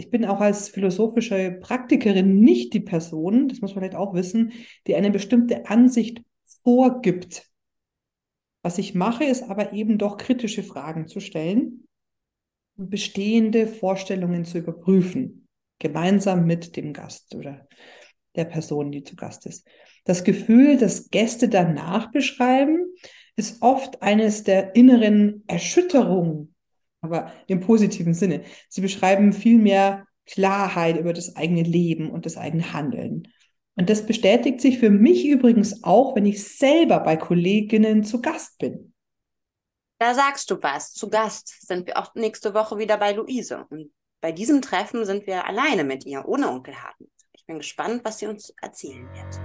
ich 0.00 0.08
bin 0.08 0.24
auch 0.24 0.40
als 0.40 0.70
philosophische 0.70 1.58
Praktikerin 1.60 2.40
nicht 2.40 2.72
die 2.72 2.80
Person, 2.80 3.48
das 3.48 3.60
muss 3.60 3.74
man 3.74 3.84
vielleicht 3.84 3.98
auch 3.98 4.14
wissen, 4.14 4.52
die 4.86 4.96
eine 4.96 5.10
bestimmte 5.10 5.68
Ansicht 5.68 6.22
vorgibt. 6.64 7.46
Was 8.62 8.78
ich 8.78 8.94
mache, 8.94 9.24
ist 9.24 9.42
aber 9.42 9.74
eben 9.74 9.98
doch 9.98 10.16
kritische 10.16 10.62
Fragen 10.62 11.06
zu 11.06 11.20
stellen 11.20 11.86
und 12.78 12.88
bestehende 12.88 13.66
Vorstellungen 13.66 14.46
zu 14.46 14.56
überprüfen, 14.56 15.46
gemeinsam 15.78 16.46
mit 16.46 16.76
dem 16.76 16.94
Gast 16.94 17.34
oder 17.34 17.68
der 18.36 18.46
Person, 18.46 18.92
die 18.92 19.04
zu 19.04 19.16
Gast 19.16 19.44
ist. 19.44 19.68
Das 20.06 20.24
Gefühl, 20.24 20.78
das 20.78 21.10
Gäste 21.10 21.50
danach 21.50 22.10
beschreiben, 22.10 22.86
ist 23.36 23.60
oft 23.60 24.00
eines 24.00 24.44
der 24.44 24.74
inneren 24.74 25.44
Erschütterungen 25.46 26.54
aber 27.00 27.32
im 27.46 27.60
positiven 27.60 28.14
Sinne. 28.14 28.42
Sie 28.68 28.80
beschreiben 28.80 29.32
viel 29.32 29.58
mehr 29.58 30.06
Klarheit 30.26 30.98
über 30.98 31.12
das 31.12 31.36
eigene 31.36 31.62
Leben 31.62 32.10
und 32.10 32.26
das 32.26 32.36
eigene 32.36 32.72
Handeln. 32.72 33.28
Und 33.76 33.88
das 33.88 34.04
bestätigt 34.06 34.60
sich 34.60 34.78
für 34.78 34.90
mich 34.90 35.26
übrigens 35.26 35.84
auch, 35.84 36.14
wenn 36.14 36.26
ich 36.26 36.46
selber 36.46 37.00
bei 37.00 37.16
Kolleginnen 37.16 38.04
zu 38.04 38.20
Gast 38.20 38.58
bin. 38.58 38.92
Da 39.98 40.14
sagst 40.14 40.50
du 40.50 40.62
was. 40.62 40.92
Zu 40.92 41.10
Gast 41.10 41.66
sind 41.66 41.86
wir 41.86 41.98
auch 41.98 42.14
nächste 42.14 42.54
Woche 42.54 42.78
wieder 42.78 42.96
bei 42.96 43.12
Luise. 43.12 43.66
Und 43.70 43.90
bei 44.20 44.32
diesem 44.32 44.62
Treffen 44.62 45.04
sind 45.04 45.26
wir 45.26 45.46
alleine 45.46 45.84
mit 45.84 46.06
ihr, 46.06 46.26
ohne 46.26 46.48
Onkel 46.48 46.74
Harten. 46.74 47.10
bin 47.46 47.58
gespannt, 47.58 48.02
was 48.04 48.18
sie 48.18 48.26
uns 48.26 48.54
erzählen 48.62 49.08
wird. 49.12 49.40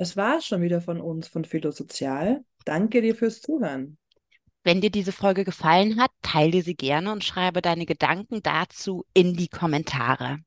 Das 0.00 0.16
war 0.16 0.40
schon 0.40 0.62
wieder 0.62 0.80
von 0.80 0.98
uns 0.98 1.28
von 1.28 1.44
Philosozial. 1.44 2.42
Danke 2.64 3.02
dir 3.02 3.14
fürs 3.14 3.42
Zuhören. 3.42 3.98
Wenn 4.64 4.80
dir 4.80 4.88
diese 4.88 5.12
Folge 5.12 5.44
gefallen 5.44 6.00
hat, 6.00 6.10
teile 6.22 6.62
sie 6.62 6.74
gerne 6.74 7.12
und 7.12 7.22
schreibe 7.22 7.60
deine 7.60 7.84
Gedanken 7.84 8.42
dazu 8.42 9.04
in 9.12 9.34
die 9.34 9.48
Kommentare. 9.48 10.38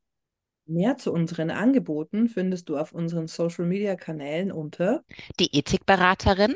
Mehr 0.66 0.98
zu 0.98 1.14
unseren 1.14 1.52
Angeboten 1.52 2.30
findest 2.30 2.68
du 2.68 2.78
auf 2.78 2.94
unseren 2.94 3.28
Social 3.28 3.68
Media 3.68 3.96
Kanälen 3.96 4.52
unter 4.52 5.04
die 5.40 5.56
Ethikberaterin 5.56 6.56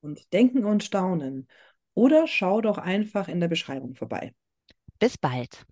und 0.00 0.32
Denken 0.32 0.64
und 0.64 0.82
Staunen. 0.82 1.46
Oder 1.92 2.26
schau 2.26 2.62
doch 2.62 2.78
einfach 2.78 3.28
in 3.28 3.40
der 3.40 3.48
Beschreibung 3.48 3.96
vorbei. 3.96 4.32
Bis 4.98 5.18
bald. 5.18 5.66